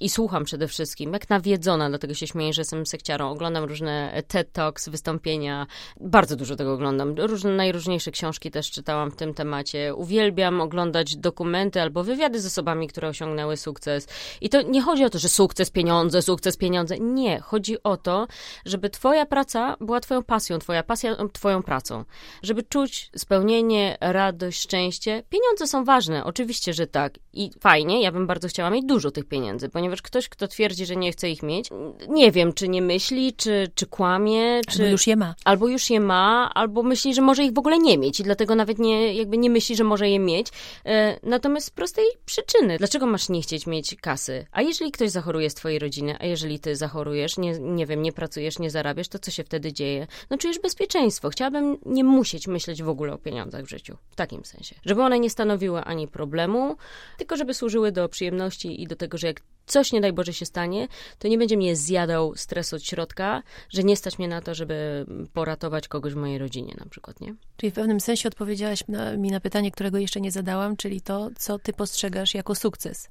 i 0.00 0.08
słucham 0.08 0.44
przede 0.44 0.68
wszystkim, 0.68 1.12
jak 1.12 1.30
nawiedzona, 1.30 1.88
dlatego 1.88 2.14
się 2.14 2.26
śmieję, 2.26 2.52
że 2.52 2.60
jestem 2.60 2.86
sekciarą. 2.86 3.30
Oglądam 3.30 3.64
różne 3.64 4.22
TED 4.28 4.52
Talks, 4.52 4.88
wystąpienia. 4.88 5.66
Bardzo 6.00 6.36
dużo 6.36 6.56
tego 6.56 6.72
oglądam 6.72 7.09
różne, 7.18 7.50
najróżniejsze 7.50 8.10
książki 8.10 8.50
też 8.50 8.70
czytałam 8.70 9.10
w 9.10 9.16
tym 9.16 9.34
temacie. 9.34 9.94
Uwielbiam 9.94 10.60
oglądać 10.60 11.16
dokumenty 11.16 11.80
albo 11.80 12.04
wywiady 12.04 12.40
z 12.40 12.46
osobami, 12.46 12.88
które 12.88 13.08
osiągnęły 13.08 13.56
sukces. 13.56 14.08
I 14.40 14.48
to 14.48 14.62
nie 14.62 14.82
chodzi 14.82 15.04
o 15.04 15.10
to, 15.10 15.18
że 15.18 15.28
sukces, 15.28 15.70
pieniądze, 15.70 16.22
sukces, 16.22 16.56
pieniądze. 16.56 16.98
Nie. 16.98 17.40
Chodzi 17.40 17.82
o 17.82 17.96
to, 17.96 18.26
żeby 18.64 18.90
twoja 18.90 19.26
praca 19.26 19.76
była 19.80 20.00
twoją 20.00 20.22
pasją, 20.22 20.58
twoja 20.58 20.82
pasja 20.82 21.16
twoją 21.32 21.62
pracą. 21.62 22.04
Żeby 22.42 22.62
czuć 22.62 23.10
spełnienie, 23.16 23.98
radość, 24.00 24.62
szczęście. 24.62 25.22
Pieniądze 25.28 25.66
są 25.66 25.84
ważne, 25.84 26.24
oczywiście, 26.24 26.74
że 26.74 26.86
tak. 26.86 27.18
I 27.32 27.50
fajnie, 27.60 28.02
ja 28.02 28.12
bym 28.12 28.26
bardzo 28.26 28.48
chciała 28.48 28.70
mieć 28.70 28.84
dużo 28.84 29.10
tych 29.10 29.24
pieniędzy, 29.24 29.68
ponieważ 29.68 30.02
ktoś, 30.02 30.28
kto 30.28 30.48
twierdzi, 30.48 30.86
że 30.86 30.96
nie 30.96 31.12
chce 31.12 31.30
ich 31.30 31.42
mieć, 31.42 31.68
nie 32.08 32.32
wiem, 32.32 32.52
czy 32.52 32.68
nie 32.68 32.82
myśli, 32.82 33.32
czy, 33.32 33.70
czy 33.74 33.86
kłamie, 33.86 34.60
czy... 34.68 34.82
Albo 34.82 34.92
już 34.92 35.06
je 35.06 35.16
ma. 35.16 35.34
Albo 35.44 35.68
już 35.68 35.90
je 35.90 36.00
ma, 36.00 36.50
albo 36.54 36.82
myśli, 36.82 36.99
myśli, 37.00 37.14
że 37.14 37.22
może 37.22 37.44
ich 37.44 37.52
w 37.52 37.58
ogóle 37.58 37.78
nie 37.78 37.98
mieć 37.98 38.20
i 38.20 38.22
dlatego 38.22 38.54
nawet 38.54 38.78
nie, 38.78 39.14
jakby 39.14 39.38
nie 39.38 39.50
myśli, 39.50 39.76
że 39.76 39.84
może 39.84 40.08
je 40.08 40.18
mieć. 40.18 40.46
E, 40.84 41.20
natomiast 41.22 41.66
z 41.66 41.70
prostej 41.70 42.04
przyczyny. 42.24 42.78
Dlaczego 42.78 43.06
masz 43.06 43.28
nie 43.28 43.42
chcieć 43.42 43.66
mieć 43.66 43.96
kasy? 44.00 44.46
A 44.52 44.62
jeżeli 44.62 44.92
ktoś 44.92 45.10
zachoruje 45.10 45.50
z 45.50 45.54
twojej 45.54 45.78
rodziny, 45.78 46.16
a 46.20 46.26
jeżeli 46.26 46.60
ty 46.60 46.76
zachorujesz, 46.76 47.38
nie, 47.38 47.58
nie 47.58 47.86
wiem, 47.86 48.02
nie 48.02 48.12
pracujesz, 48.12 48.58
nie 48.58 48.70
zarabiasz, 48.70 49.08
to 49.08 49.18
co 49.18 49.30
się 49.30 49.44
wtedy 49.44 49.72
dzieje? 49.72 50.06
No 50.30 50.38
czujesz 50.38 50.58
bezpieczeństwo. 50.58 51.28
Chciałabym 51.30 51.78
nie 51.86 52.04
musieć 52.04 52.48
myśleć 52.48 52.82
w 52.82 52.88
ogóle 52.88 53.12
o 53.12 53.18
pieniądzach 53.18 53.64
w 53.64 53.68
życiu. 53.68 53.96
W 54.10 54.16
takim 54.16 54.44
sensie. 54.44 54.74
Żeby 54.84 55.02
one 55.02 55.20
nie 55.20 55.30
stanowiły 55.30 55.80
ani 55.84 56.08
problemu, 56.08 56.76
tylko 57.18 57.36
żeby 57.36 57.54
służyły 57.54 57.92
do 57.92 58.08
przyjemności 58.08 58.82
i 58.82 58.86
do 58.86 58.96
tego, 58.96 59.18
że 59.18 59.26
jak 59.26 59.40
coś, 59.70 59.92
nie 59.92 60.00
daj 60.00 60.12
Boże, 60.12 60.32
się 60.32 60.46
stanie, 60.46 60.88
to 61.18 61.28
nie 61.28 61.38
będzie 61.38 61.56
mnie 61.56 61.76
zjadał 61.76 62.36
stres 62.36 62.74
od 62.74 62.82
środka, 62.82 63.42
że 63.68 63.82
nie 63.82 63.96
stać 63.96 64.18
mnie 64.18 64.28
na 64.28 64.40
to, 64.40 64.54
żeby 64.54 65.06
poratować 65.32 65.88
kogoś 65.88 66.12
w 66.12 66.16
mojej 66.16 66.38
rodzinie 66.38 66.74
na 66.78 66.86
przykład, 66.86 67.20
nie? 67.20 67.34
Czyli 67.56 67.70
w 67.70 67.74
pewnym 67.74 68.00
sensie 68.00 68.28
odpowiedziałaś 68.28 68.84
na, 68.88 69.16
mi 69.16 69.30
na 69.30 69.40
pytanie, 69.40 69.70
którego 69.70 69.98
jeszcze 69.98 70.20
nie 70.20 70.30
zadałam, 70.30 70.76
czyli 70.76 71.00
to, 71.00 71.30
co 71.36 71.58
ty 71.58 71.72
postrzegasz 71.72 72.34
jako 72.34 72.54
sukces. 72.54 73.08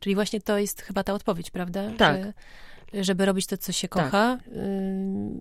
Czyli 0.00 0.14
właśnie 0.14 0.40
to 0.40 0.58
jest 0.58 0.82
chyba 0.82 1.04
ta 1.04 1.14
odpowiedź, 1.14 1.50
prawda? 1.50 1.90
Tak. 1.98 2.16
Że, 2.22 3.04
żeby 3.04 3.26
robić 3.26 3.46
to, 3.46 3.56
co 3.56 3.72
się 3.72 3.88
tak. 3.88 4.04
kocha 4.04 4.38
tak. 4.44 4.46
y, 4.46 4.60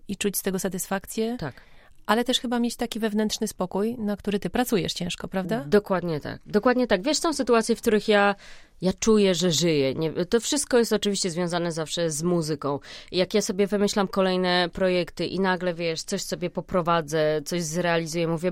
i 0.08 0.18
czuć 0.18 0.38
z 0.38 0.42
tego 0.42 0.60
satysfakcję. 0.60 1.38
Tak 1.40 1.75
ale 2.06 2.24
też 2.24 2.40
chyba 2.40 2.60
mieć 2.60 2.76
taki 2.76 3.00
wewnętrzny 3.00 3.48
spokój, 3.48 3.98
na 3.98 4.18
który 4.18 4.40
ty 4.40 4.50
pracujesz 4.50 4.94
ciężko, 4.94 5.28
prawda? 5.28 5.64
Dokładnie 5.68 6.20
tak. 6.20 6.42
Dokładnie 6.46 6.88
tak. 6.88 7.04
Wiesz, 7.04 7.18
są 7.18 7.34
sytuacje, 7.34 7.76
w 7.76 7.82
których 7.82 8.08
ja, 8.08 8.36
ja 8.82 8.94
czuję, 8.94 9.36
że 9.36 9.52
żyję. 9.52 9.96
Nie, 9.96 10.26
to 10.26 10.40
wszystko 10.40 10.78
jest 10.78 10.94
oczywiście 10.94 11.30
związane 11.30 11.72
zawsze 11.72 12.12
z 12.12 12.24
muzyką. 12.24 12.80
Jak 13.12 13.34
ja 13.34 13.42
sobie 13.42 13.68
wymyślam 13.68 14.08
kolejne 14.08 14.70
projekty 14.74 15.26
i 15.26 15.40
nagle, 15.40 15.74
wiesz, 15.74 16.04
coś 16.04 16.22
sobie 16.22 16.50
poprowadzę, 16.50 17.42
coś 17.46 17.64
zrealizuję, 17.64 18.28
mówię, 18.28 18.52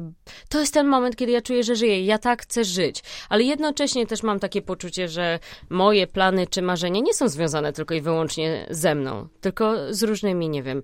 to 0.49 0.59
jest 0.59 0.73
ten 0.73 0.87
moment, 0.87 1.15
kiedy 1.15 1.31
ja 1.31 1.41
czuję, 1.41 1.63
że 1.63 1.75
żyję. 1.75 2.05
Ja 2.05 2.17
tak 2.17 2.41
chcę 2.41 2.63
żyć. 2.63 3.03
Ale 3.29 3.43
jednocześnie 3.43 4.07
też 4.07 4.23
mam 4.23 4.39
takie 4.39 4.61
poczucie, 4.61 5.07
że 5.07 5.39
moje 5.69 6.07
plany 6.07 6.47
czy 6.47 6.61
marzenia 6.61 7.01
nie 7.01 7.13
są 7.13 7.29
związane 7.29 7.73
tylko 7.73 7.93
i 7.93 8.01
wyłącznie 8.01 8.67
ze 8.69 8.95
mną, 8.95 9.27
tylko 9.41 9.93
z 9.93 10.03
różnymi, 10.03 10.49
nie 10.49 10.63
wiem, 10.63 10.83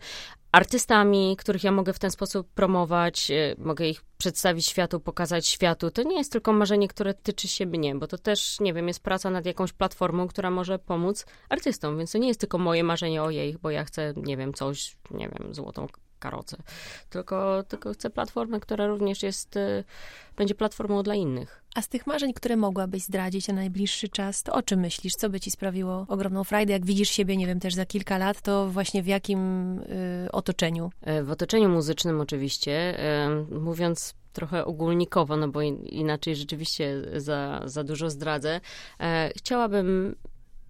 artystami, 0.52 1.36
których 1.38 1.64
ja 1.64 1.72
mogę 1.72 1.94
w 1.94 2.00
ten 2.00 2.12
sposób 2.12 2.54
promować, 2.54 3.32
e, 3.32 3.56
mogę 3.58 3.88
ich 3.88 4.02
przedstawić 4.18 4.68
światu, 4.68 5.00
pokazać 5.00 5.48
światu. 5.48 5.92
To 5.92 6.04
nie 6.04 6.18
jest 6.18 6.32
tylko 6.32 6.54
marzenie, 6.54 6.88
które 6.88 7.14
tyczy 7.14 7.48
się 7.48 7.66
mnie, 7.66 7.96
bo 7.96 8.08
to 8.08 8.18
też, 8.18 8.60
nie 8.60 8.74
wiem, 8.74 8.88
jest 8.88 9.04
praca 9.04 9.30
nad 9.30 9.46
jakąś 9.46 9.74
platformą, 9.74 10.28
która 10.28 10.52
może 10.52 10.80
pomóc 10.80 11.26
artystom, 11.50 11.98
więc 11.98 12.12
to 12.12 12.18
nie 12.18 12.28
jest 12.28 12.40
tylko 12.40 12.58
moje 12.58 12.84
marzenie 12.84 13.24
o 13.24 13.30
jej, 13.30 13.58
bo 13.62 13.70
ja 13.70 13.84
chcę, 13.84 14.14
nie 14.16 14.38
wiem, 14.38 14.54
coś, 14.54 14.98
nie 15.12 15.30
wiem, 15.30 15.54
złotą 15.54 15.88
karocę, 16.20 16.58
tylko, 17.10 17.64
tylko 17.64 17.94
chcę 17.94 18.10
platformę, 18.10 18.60
która 18.60 18.88
również 18.88 19.24
jest, 19.24 19.58
y, 19.58 19.84
będzie 20.38 20.56
platformą 20.56 21.04
dla 21.04 21.16
innych. 21.16 21.64
A 21.76 21.82
z 21.82 21.88
tych 21.88 22.08
marzeń, 22.08 22.34
które 22.34 22.58
mogłabyś 22.58 23.04
zdradzić 23.04 23.48
na 23.48 23.54
najbliższy 23.54 24.10
czas, 24.10 24.44
to 24.44 24.54
o 24.54 24.64
czym 24.64 24.80
myślisz? 24.80 25.14
Co 25.16 25.30
by 25.30 25.40
ci 25.40 25.52
sprawiło 25.52 26.06
ogromną 26.08 26.44
frajdę? 26.44 26.74
Jak 26.74 26.86
widzisz 26.86 27.10
siebie, 27.10 27.38
nie 27.38 27.48
wiem, 27.48 27.60
też 27.60 27.74
za 27.74 27.86
kilka 27.86 28.18
lat, 28.18 28.42
to 28.42 28.68
właśnie 28.70 29.04
w 29.04 29.08
jakim 29.08 29.40
y, 29.80 30.32
otoczeniu? 30.32 30.92
E, 31.02 31.24
w 31.24 31.32
otoczeniu 31.32 31.70
muzycznym 31.70 32.22
oczywiście. 32.22 33.00
Y, 33.52 33.60
mówiąc 33.60 34.16
trochę 34.34 34.66
ogólnikowo, 34.66 35.38
no 35.38 35.48
bo 35.48 35.62
inaczej 35.62 36.36
rzeczywiście 36.36 37.02
za, 37.16 37.62
za 37.66 37.84
dużo 37.84 38.10
zdradzę. 38.10 38.62
E, 39.00 39.32
chciałabym 39.38 40.16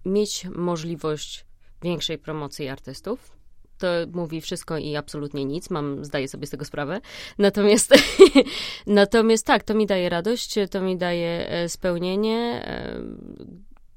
mieć 0.04 0.44
możliwość 0.44 1.44
większej 1.82 2.18
promocji 2.18 2.68
artystów 2.68 3.39
to 3.80 3.86
mówi 4.12 4.40
wszystko 4.40 4.78
i 4.78 4.96
absolutnie 4.96 5.44
nic, 5.44 5.70
mam, 5.70 6.04
zdaję 6.04 6.28
sobie 6.28 6.46
z 6.46 6.50
tego 6.50 6.64
sprawę. 6.64 7.00
Natomiast, 7.38 7.94
natomiast 8.86 9.46
tak, 9.46 9.64
to 9.64 9.74
mi 9.74 9.86
daje 9.86 10.08
radość, 10.08 10.54
to 10.70 10.80
mi 10.80 10.96
daje 10.96 11.48
e, 11.48 11.68
spełnienie. 11.68 12.62
E, 12.64 13.02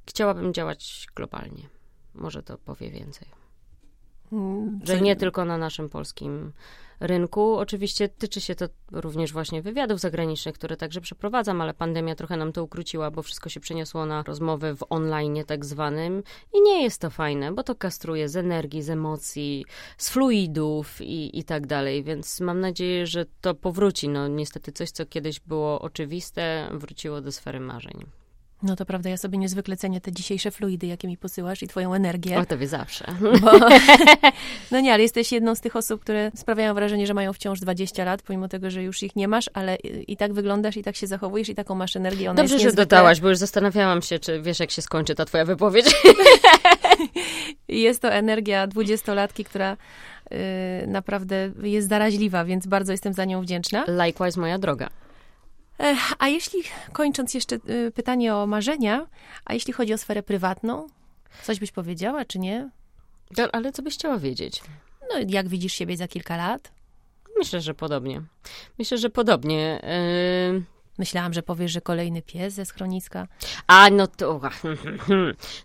chciałabym 0.06 0.54
działać 0.54 1.08
globalnie. 1.16 1.70
Może 2.14 2.44
to 2.44 2.58
powie 2.58 2.92
więcej. 2.92 3.28
Mm, 4.32 4.80
Że 4.84 5.02
nie 5.02 5.16
tylko 5.16 5.46
na 5.46 5.58
naszym 5.58 5.90
polskim 5.90 6.52
rynku. 7.04 7.56
Oczywiście 7.58 8.10
tyczy 8.10 8.42
się 8.42 8.56
to 8.56 8.66
również 8.92 9.34
właśnie 9.34 9.62
wywiadów 9.62 10.00
zagranicznych, 10.00 10.56
które 10.56 10.78
także 10.78 11.02
przeprowadzam, 11.02 11.62
ale 11.62 11.74
pandemia 11.74 12.16
trochę 12.16 12.38
nam 12.38 12.52
to 12.52 12.64
ukróciła, 12.64 13.12
bo 13.12 13.22
wszystko 13.22 13.50
się 13.50 13.60
przeniosło 13.60 14.06
na 14.06 14.24
rozmowy 14.24 14.76
w 14.76 14.86
online 14.90 15.44
tak 15.48 15.66
zwanym 15.66 16.24
i 16.54 16.62
nie 16.62 16.84
jest 16.84 17.02
to 17.02 17.10
fajne, 17.10 17.52
bo 17.52 17.64
to 17.64 17.76
kastruje 17.76 18.30
z 18.30 18.36
energii, 18.36 18.82
z 18.82 18.90
emocji, 18.90 19.66
z 19.98 20.10
fluidów 20.10 21.02
i, 21.02 21.40
i 21.40 21.44
tak 21.44 21.68
dalej, 21.68 22.04
więc 22.04 22.40
mam 22.40 22.60
nadzieję, 22.60 23.08
że 23.08 23.26
to 23.42 23.56
powróci. 23.56 24.10
No 24.10 24.28
niestety 24.28 24.72
coś, 24.72 24.92
co 24.92 25.06
kiedyś 25.06 25.40
było 25.40 25.82
oczywiste, 25.82 26.70
wróciło 26.72 27.22
do 27.22 27.32
sfery 27.32 27.60
marzeń. 27.60 28.23
No 28.64 28.76
to 28.76 28.86
prawda, 28.86 29.10
ja 29.10 29.18
sobie 29.18 29.38
niezwykle 29.38 29.78
cenię 29.78 30.02
te 30.02 30.12
dzisiejsze 30.12 30.52
fluidy, 30.52 30.88
jakie 30.88 31.08
mi 31.08 31.18
posyłasz 31.18 31.64
i 31.64 31.68
twoją 31.68 31.94
energię. 31.94 32.38
O 32.38 32.46
tobie 32.46 32.68
zawsze. 32.68 33.06
Bo, 33.42 33.52
no 34.72 34.80
nie, 34.80 34.94
ale 34.94 35.04
jesteś 35.04 35.32
jedną 35.32 35.56
z 35.56 35.62
tych 35.62 35.76
osób, 35.76 36.02
które 36.02 36.32
sprawiają 36.36 36.74
wrażenie, 36.74 37.08
że 37.08 37.14
mają 37.14 37.34
wciąż 37.34 37.60
20 37.60 38.06
lat, 38.06 38.22
pomimo 38.22 38.48
tego, 38.48 38.72
że 38.72 38.84
już 38.84 39.04
ich 39.04 39.16
nie 39.16 39.28
masz, 39.28 39.50
ale 39.54 39.76
i 40.08 40.18
tak 40.18 40.34
wyglądasz, 40.34 40.78
i 40.78 40.84
tak 40.84 40.96
się 40.96 41.08
zachowujesz, 41.08 41.50
i 41.50 41.56
taką 41.56 41.76
masz 41.76 41.96
energię. 41.96 42.30
Ona 42.30 42.38
Dobrze, 42.38 42.60
że 42.60 42.66
niezwykle... 42.66 42.86
dodałaś, 42.86 43.22
bo 43.22 43.30
już 43.30 43.38
zastanawiałam 43.38 44.02
się, 44.02 44.20
czy 44.20 44.42
wiesz, 44.42 44.60
jak 44.60 44.72
się 44.72 44.82
skończy 44.82 45.16
ta 45.16 45.26
twoja 45.26 45.46
wypowiedź. 45.46 45.86
jest 47.68 48.02
to 48.02 48.12
energia 48.12 48.68
dwudziestolatki, 48.68 49.44
która 49.44 49.78
yy, 50.32 50.38
naprawdę 50.88 51.52
jest 51.64 51.90
zaraźliwa, 51.90 52.46
więc 52.46 52.68
bardzo 52.68 52.92
jestem 52.92 53.14
za 53.14 53.26
nią 53.26 53.42
wdzięczna. 53.42 53.86
Likewise, 54.06 54.40
moja 54.40 54.60
droga. 54.60 54.90
A 56.20 56.28
jeśli, 56.28 56.64
kończąc 56.94 57.34
jeszcze 57.34 57.56
y, 57.56 57.92
pytanie 57.96 58.36
o 58.36 58.48
marzenia, 58.48 59.08
a 59.46 59.54
jeśli 59.54 59.74
chodzi 59.74 59.94
o 59.94 59.98
sferę 59.98 60.24
prywatną, 60.24 60.88
coś 61.44 61.60
byś 61.60 61.72
powiedziała, 61.72 62.26
czy 62.26 62.40
nie? 62.40 62.70
Ale 63.52 63.72
co 63.72 63.82
byś 63.82 63.94
chciała 63.94 64.18
wiedzieć? 64.18 64.62
No, 65.02 65.20
jak 65.28 65.48
widzisz 65.48 65.74
siebie 65.74 65.98
za 65.98 66.08
kilka 66.08 66.38
lat? 66.38 66.72
Myślę, 67.38 67.62
że 67.62 67.74
podobnie. 67.74 68.22
Myślę, 68.80 68.98
że 68.98 69.10
podobnie. 69.10 69.82
Yy, 70.54 70.64
Myślałam, 70.98 71.34
że 71.34 71.44
powiesz, 71.44 71.72
że 71.72 71.82
kolejny 71.82 72.22
pies 72.22 72.54
ze 72.54 72.66
schroniska. 72.66 73.28
A, 73.68 73.90
no 73.90 74.08
to... 74.08 74.42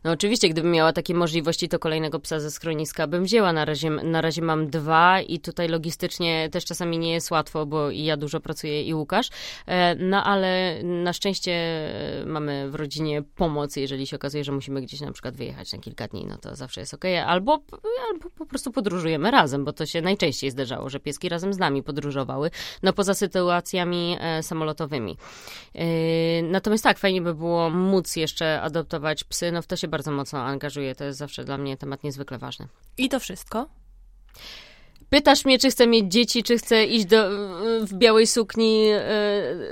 No 0.04 0.10
oczywiście, 0.10 0.48
gdybym 0.48 0.72
miała 0.72 0.92
takie 0.92 1.14
możliwości, 1.14 1.68
to 1.68 1.78
kolejnego 1.78 2.20
psa 2.20 2.40
ze 2.40 2.50
schroniska 2.50 3.06
bym 3.06 3.24
wzięła. 3.24 3.52
Na 3.52 3.64
razie, 3.64 3.90
na 3.90 4.20
razie 4.20 4.42
mam 4.42 4.70
dwa 4.70 5.20
i 5.20 5.38
tutaj 5.38 5.68
logistycznie 5.68 6.48
też 6.52 6.64
czasami 6.64 6.98
nie 6.98 7.12
jest 7.12 7.30
łatwo, 7.30 7.66
bo 7.66 7.90
i 7.90 8.04
ja 8.04 8.16
dużo 8.16 8.40
pracuję 8.40 8.82
i 8.82 8.94
Łukasz. 8.94 9.30
E, 9.66 9.94
no 9.94 10.24
ale 10.24 10.82
na 10.82 11.12
szczęście 11.12 11.58
mamy 12.26 12.70
w 12.70 12.74
rodzinie 12.74 13.22
pomoc, 13.22 13.76
jeżeli 13.76 14.06
się 14.06 14.16
okazuje, 14.16 14.44
że 14.44 14.52
musimy 14.52 14.82
gdzieś 14.82 15.00
na 15.00 15.12
przykład 15.12 15.36
wyjechać 15.36 15.72
na 15.72 15.78
kilka 15.78 16.08
dni, 16.08 16.26
no 16.26 16.38
to 16.38 16.56
zawsze 16.56 16.80
jest 16.80 16.94
okej. 16.94 17.18
Okay. 17.18 17.26
Albo, 17.26 17.58
albo 18.10 18.30
po 18.30 18.46
prostu 18.46 18.72
podróżujemy 18.72 19.30
razem, 19.30 19.64
bo 19.64 19.72
to 19.72 19.86
się 19.86 20.02
najczęściej 20.02 20.50
zdarzało, 20.50 20.90
że 20.90 21.00
pieski 21.00 21.28
razem 21.28 21.52
z 21.52 21.58
nami 21.58 21.82
podróżowały. 21.82 22.50
No 22.82 22.92
poza 22.92 23.14
sytuacjami 23.14 24.16
e, 24.20 24.42
samolotowymi. 24.42 25.17
Yy, 25.74 25.82
natomiast 26.42 26.84
tak, 26.84 26.98
fajnie 26.98 27.22
by 27.22 27.34
było 27.34 27.70
móc 27.70 28.16
jeszcze 28.16 28.60
adoptować 28.60 29.24
psy, 29.24 29.52
no 29.52 29.62
w 29.62 29.66
to 29.66 29.76
się 29.76 29.88
bardzo 29.88 30.10
mocno 30.10 30.40
angażuję, 30.40 30.94
to 30.94 31.04
jest 31.04 31.18
zawsze 31.18 31.44
dla 31.44 31.58
mnie 31.58 31.76
temat 31.76 32.04
niezwykle 32.04 32.38
ważny. 32.38 32.68
I 32.98 33.08
to 33.08 33.20
wszystko? 33.20 33.68
Pytasz 35.10 35.44
mnie, 35.44 35.58
czy 35.58 35.70
chcę 35.70 35.86
mieć 35.86 36.12
dzieci, 36.12 36.42
czy 36.42 36.58
chcę 36.58 36.84
iść 36.84 37.06
do, 37.06 37.30
w 37.80 37.94
białej 37.94 38.26
sukni 38.26 38.86
yy, 38.86 39.00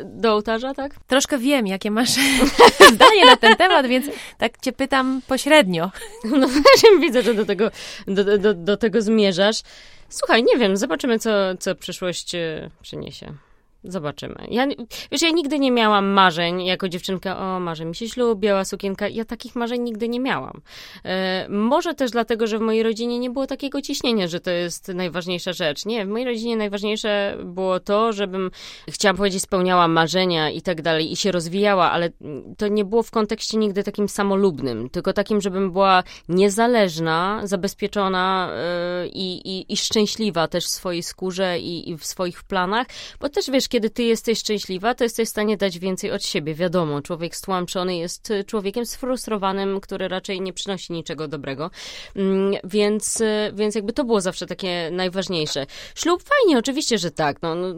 do 0.04 0.32
ołtarza, 0.32 0.74
tak? 0.74 0.94
Troszkę 1.06 1.38
wiem, 1.38 1.66
jakie 1.66 1.90
masz 1.90 2.10
zdanie 2.94 3.24
na 3.26 3.36
ten 3.36 3.56
temat, 3.56 3.86
więc 3.86 4.06
tak 4.38 4.60
cię 4.60 4.72
pytam 4.72 5.20
pośrednio. 5.26 5.90
No 6.40 6.48
właśnie 6.48 6.98
widzę, 7.00 7.22
że 7.22 7.34
do 7.34 7.44
tego, 7.46 7.70
do, 8.06 8.38
do, 8.38 8.54
do 8.54 8.76
tego 8.76 9.02
zmierzasz. 9.02 9.62
Słuchaj, 10.08 10.44
nie 10.44 10.58
wiem, 10.58 10.76
zobaczymy, 10.76 11.18
co, 11.18 11.30
co 11.58 11.74
przyszłość 11.74 12.34
yy, 12.34 12.70
przyniesie. 12.82 13.45
Zobaczymy. 13.88 14.34
Ja, 14.50 14.66
wiesz, 15.12 15.22
ja 15.22 15.30
nigdy 15.30 15.58
nie 15.58 15.70
miałam 15.70 16.06
marzeń 16.06 16.64
jako 16.64 16.88
dziewczynka, 16.88 17.38
o, 17.38 17.60
marzy 17.60 17.84
mi 17.84 17.94
się 17.94 18.08
ślub, 18.08 18.38
biała 18.38 18.64
sukienka. 18.64 19.08
Ja 19.08 19.24
takich 19.24 19.56
marzeń 19.56 19.82
nigdy 19.82 20.08
nie 20.08 20.20
miałam. 20.20 20.60
E, 21.04 21.46
może 21.48 21.94
też 21.94 22.10
dlatego, 22.10 22.46
że 22.46 22.58
w 22.58 22.60
mojej 22.60 22.82
rodzinie 22.82 23.18
nie 23.18 23.30
było 23.30 23.46
takiego 23.46 23.82
ciśnienia, 23.82 24.28
że 24.28 24.40
to 24.40 24.50
jest 24.50 24.88
najważniejsza 24.88 25.52
rzecz. 25.52 25.86
Nie, 25.86 26.06
w 26.06 26.08
mojej 26.08 26.26
rodzinie 26.26 26.56
najważniejsze 26.56 27.38
było 27.44 27.80
to, 27.80 28.12
żebym, 28.12 28.50
chciałam 28.88 29.16
powiedzieć, 29.16 29.42
spełniała 29.42 29.88
marzenia 29.88 30.50
i 30.50 30.62
tak 30.62 30.82
dalej 30.82 31.12
i 31.12 31.16
się 31.16 31.32
rozwijała, 31.32 31.90
ale 31.90 32.10
to 32.58 32.68
nie 32.68 32.84
było 32.84 33.02
w 33.02 33.10
kontekście 33.10 33.58
nigdy 33.58 33.82
takim 33.82 34.08
samolubnym, 34.08 34.90
tylko 34.90 35.12
takim, 35.12 35.40
żebym 35.40 35.72
była 35.72 36.02
niezależna, 36.28 37.40
zabezpieczona 37.44 38.50
e, 38.52 39.06
i, 39.08 39.72
i, 39.72 39.76
szczęśliwa 39.76 40.48
też 40.48 40.64
w 40.64 40.68
swojej 40.68 41.02
skórze 41.02 41.58
i, 41.58 41.90
i 41.90 41.96
w 41.96 42.04
swoich 42.04 42.44
planach, 42.44 42.86
bo 43.20 43.28
też, 43.28 43.50
wiesz, 43.50 43.68
kiedy 43.76 43.90
ty 43.90 44.02
jesteś 44.02 44.38
szczęśliwa, 44.38 44.94
to 44.94 45.04
jesteś 45.04 45.28
w 45.28 45.30
stanie 45.30 45.56
dać 45.56 45.78
więcej 45.78 46.10
od 46.12 46.24
siebie. 46.24 46.54
Wiadomo, 46.54 47.02
człowiek 47.02 47.36
stłamszony 47.36 47.96
jest 47.96 48.30
y, 48.30 48.44
człowiekiem 48.44 48.86
sfrustrowanym, 48.86 49.80
który 49.80 50.08
raczej 50.08 50.40
nie 50.40 50.52
przynosi 50.52 50.92
niczego 50.92 51.28
dobrego. 51.28 51.70
Mm, 52.14 52.54
więc, 52.64 53.20
y, 53.20 53.52
więc 53.54 53.74
jakby 53.74 53.92
to 53.92 54.04
było 54.04 54.20
zawsze 54.20 54.46
takie 54.46 54.90
najważniejsze. 54.92 55.66
Ślub 55.94 56.22
fajnie, 56.22 56.58
oczywiście, 56.58 56.98
że 56.98 57.10
tak. 57.10 57.42
No, 57.42 57.54
no 57.54 57.74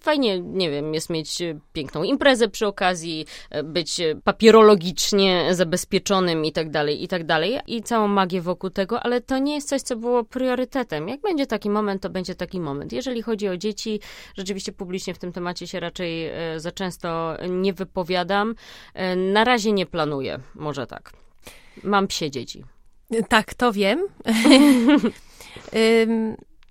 fajnie, 0.00 0.40
nie 0.40 0.70
wiem, 0.70 0.94
jest 0.94 1.10
mieć 1.10 1.40
y, 1.40 1.60
piękną 1.72 2.02
imprezę 2.02 2.48
przy 2.48 2.66
okazji, 2.66 3.26
być 3.64 4.00
papierologicznie 4.24 5.48
zabezpieczonym 5.50 6.44
i 6.44 6.52
tak 6.52 6.70
dalej, 6.70 7.04
i 7.04 7.08
tak 7.08 7.24
dalej. 7.24 7.58
I 7.66 7.82
całą 7.82 8.08
magię 8.08 8.42
wokół 8.42 8.70
tego, 8.70 9.00
ale 9.00 9.20
to 9.20 9.38
nie 9.38 9.54
jest 9.54 9.68
coś, 9.68 9.82
co 9.82 9.96
było 9.96 10.24
priorytetem. 10.24 11.08
Jak 11.08 11.20
będzie 11.20 11.46
taki 11.46 11.70
moment, 11.70 12.02
to 12.02 12.10
będzie 12.10 12.34
taki 12.34 12.60
moment. 12.60 12.92
Jeżeli 12.92 13.22
chodzi 13.22 13.48
o 13.48 13.56
dzieci, 13.56 14.00
rzeczywiście 14.36 14.72
publicznie 14.72 15.14
w 15.14 15.18
tym 15.18 15.31
temacie 15.32 15.66
się 15.66 15.80
raczej 15.80 16.26
e, 16.26 16.60
za 16.60 16.72
często 16.72 17.36
nie 17.48 17.72
wypowiadam. 17.72 18.54
E, 18.94 19.16
na 19.16 19.44
razie 19.44 19.72
nie 19.72 19.86
planuję, 19.86 20.38
może 20.54 20.86
tak. 20.86 21.12
Mam 21.84 22.06
psie 22.06 22.30
dzieci. 22.30 22.64
Tak, 23.28 23.54
to 23.54 23.72
wiem. 23.72 24.06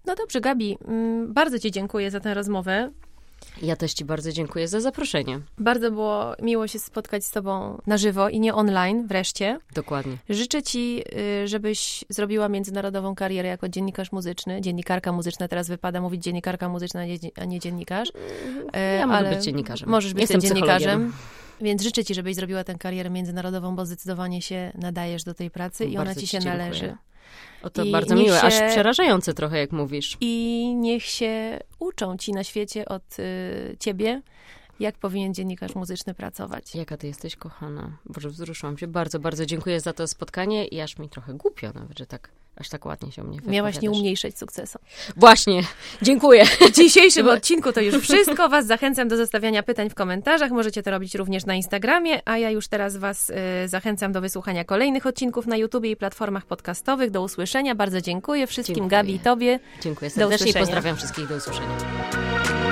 no 0.06 0.16
dobrze, 0.16 0.42
Gabi, 0.42 0.78
bardzo 1.28 1.60
Ci 1.60 1.72
dziękuję 1.72 2.12
za 2.12 2.20
tę 2.20 2.34
rozmowę. 2.34 2.92
Ja 3.62 3.76
też 3.76 3.94
Ci 3.94 4.06
bardzo 4.06 4.32
dziękuję 4.32 4.68
za 4.68 4.80
zaproszenie. 4.80 5.40
Bardzo 5.58 5.92
było 5.92 6.36
miło 6.42 6.68
się 6.68 6.80
spotkać 6.80 7.26
z 7.26 7.32
Tobą 7.32 7.82
na 7.88 7.98
żywo 7.98 8.30
i 8.30 8.40
nie 8.40 8.56
online 8.56 9.08
wreszcie. 9.08 9.60
Dokładnie. 9.74 10.18
Życzę 10.30 10.64
Ci, 10.64 11.04
y, 11.44 11.48
żebyś 11.48 12.04
zrobiła 12.10 12.50
międzynarodową 12.50 13.16
karierę 13.16 13.50
jako 13.50 13.70
dziennikarz 13.70 14.12
muzyczny. 14.12 14.62
Dziennikarka 14.62 15.12
muzyczna, 15.12 15.48
teraz 15.48 15.68
wypada 15.68 16.02
mówić 16.02 16.24
dziennikarka 16.24 16.70
muzyczna, 16.70 17.02
a 17.36 17.46
nie 17.46 17.60
dziennikarz. 17.60 18.10
Ja 19.00 19.08
mogę 19.08 19.30
być 19.30 19.44
dziennikarzem. 19.44 19.90
Możesz 19.90 20.14
być 20.14 20.22
Jestem 20.22 20.42
dziennikarzem. 20.42 21.14
Więc 21.62 21.82
życzę 21.82 22.04
Ci, 22.04 22.14
żebyś 22.14 22.36
zrobiła 22.36 22.64
tę 22.64 22.76
karierę 22.76 23.10
międzynarodową, 23.10 23.76
bo 23.76 23.86
zdecydowanie 23.86 24.42
się 24.42 24.72
nadajesz 24.76 25.24
do 25.24 25.34
tej 25.34 25.52
pracy 25.52 25.86
i 25.86 25.98
ona 25.98 26.16
Ci 26.16 26.28
się 26.28 26.40
dziękuję. 26.40 26.58
należy. 26.58 26.96
O 27.64 27.70
to 27.70 27.84
I 27.84 27.92
bardzo 27.92 28.16
miłe, 28.16 28.40
się... 28.40 28.42
aż 28.42 28.54
przerażające 28.72 29.34
trochę, 29.34 29.60
jak 29.60 29.72
mówisz. 29.72 30.18
I 30.22 30.74
niech 30.78 31.04
się 31.04 31.60
uczą 31.80 32.18
ci 32.18 32.32
na 32.32 32.44
świecie 32.44 32.86
od 32.86 33.20
y, 33.20 33.78
ciebie, 33.80 34.22
jak 34.82 34.98
powinien 34.98 35.34
dziennikarz 35.34 35.76
muzyczny 35.76 36.14
pracować. 36.14 36.76
Jaka 36.76 36.98
ty 36.98 37.08
jesteś 37.08 37.36
kochana. 37.36 37.98
Boże, 38.06 38.30
wzruszyłam 38.30 38.78
się. 38.78 38.88
Bardzo, 38.88 39.20
bardzo 39.20 39.46
dziękuję 39.46 39.80
za 39.80 39.94
to 39.94 40.08
spotkanie 40.08 40.68
i 40.68 40.82
aż 40.82 40.98
mi 40.98 41.10
trochę 41.10 41.34
głupio 41.34 41.72
nawet, 41.74 42.00
że 42.00 42.06
tak 42.06 42.30
aż 42.56 42.70
tak 42.70 42.86
ładnie 42.86 43.12
się 43.12 43.22
o 43.22 43.26
mnie 43.26 43.40
Miałaś 43.48 43.82
nie 43.82 43.92
umniejszać 43.92 44.38
sukcesu. 44.38 44.80
Właśnie, 45.18 45.64
dziękuję. 46.02 46.46
W 46.46 46.72
dzisiejszym 46.72 47.28
odcinku 47.38 47.72
to 47.72 47.82
już 47.82 47.96
wszystko. 47.96 48.50
Was 48.50 48.66
zachęcam 48.66 49.08
do 49.08 49.18
zostawiania 49.18 49.64
pytań 49.64 49.90
w 49.90 49.96
komentarzach. 49.96 50.52
Możecie 50.52 50.84
to 50.84 50.92
robić 50.92 51.16
również 51.16 51.46
na 51.46 51.56
Instagramie, 51.56 52.30
a 52.30 52.38
ja 52.38 52.50
już 52.50 52.68
teraz 52.68 52.98
Was 52.98 53.30
y, 53.30 53.34
zachęcam 53.68 54.12
do 54.12 54.22
wysłuchania 54.22 54.64
kolejnych 54.64 55.06
odcinków 55.06 55.48
na 55.48 55.58
YouTubie 55.58 55.92
i 55.92 55.96
platformach 55.96 56.46
podcastowych. 56.46 57.12
Do 57.12 57.22
usłyszenia. 57.22 57.76
Bardzo 57.76 58.02
dziękuję 58.02 58.48
wszystkim, 58.48 58.76
dziękuję. 58.76 58.90
Gabi 58.90 59.16
i 59.16 59.20
Tobie. 59.20 59.60
Dziękuję 59.82 60.10
serdecznie 60.10 60.52
i 60.52 60.54
pozdrawiam 60.54 60.98
wszystkich. 60.98 61.28
Do 61.28 61.36
usłyszenia. 61.36 62.71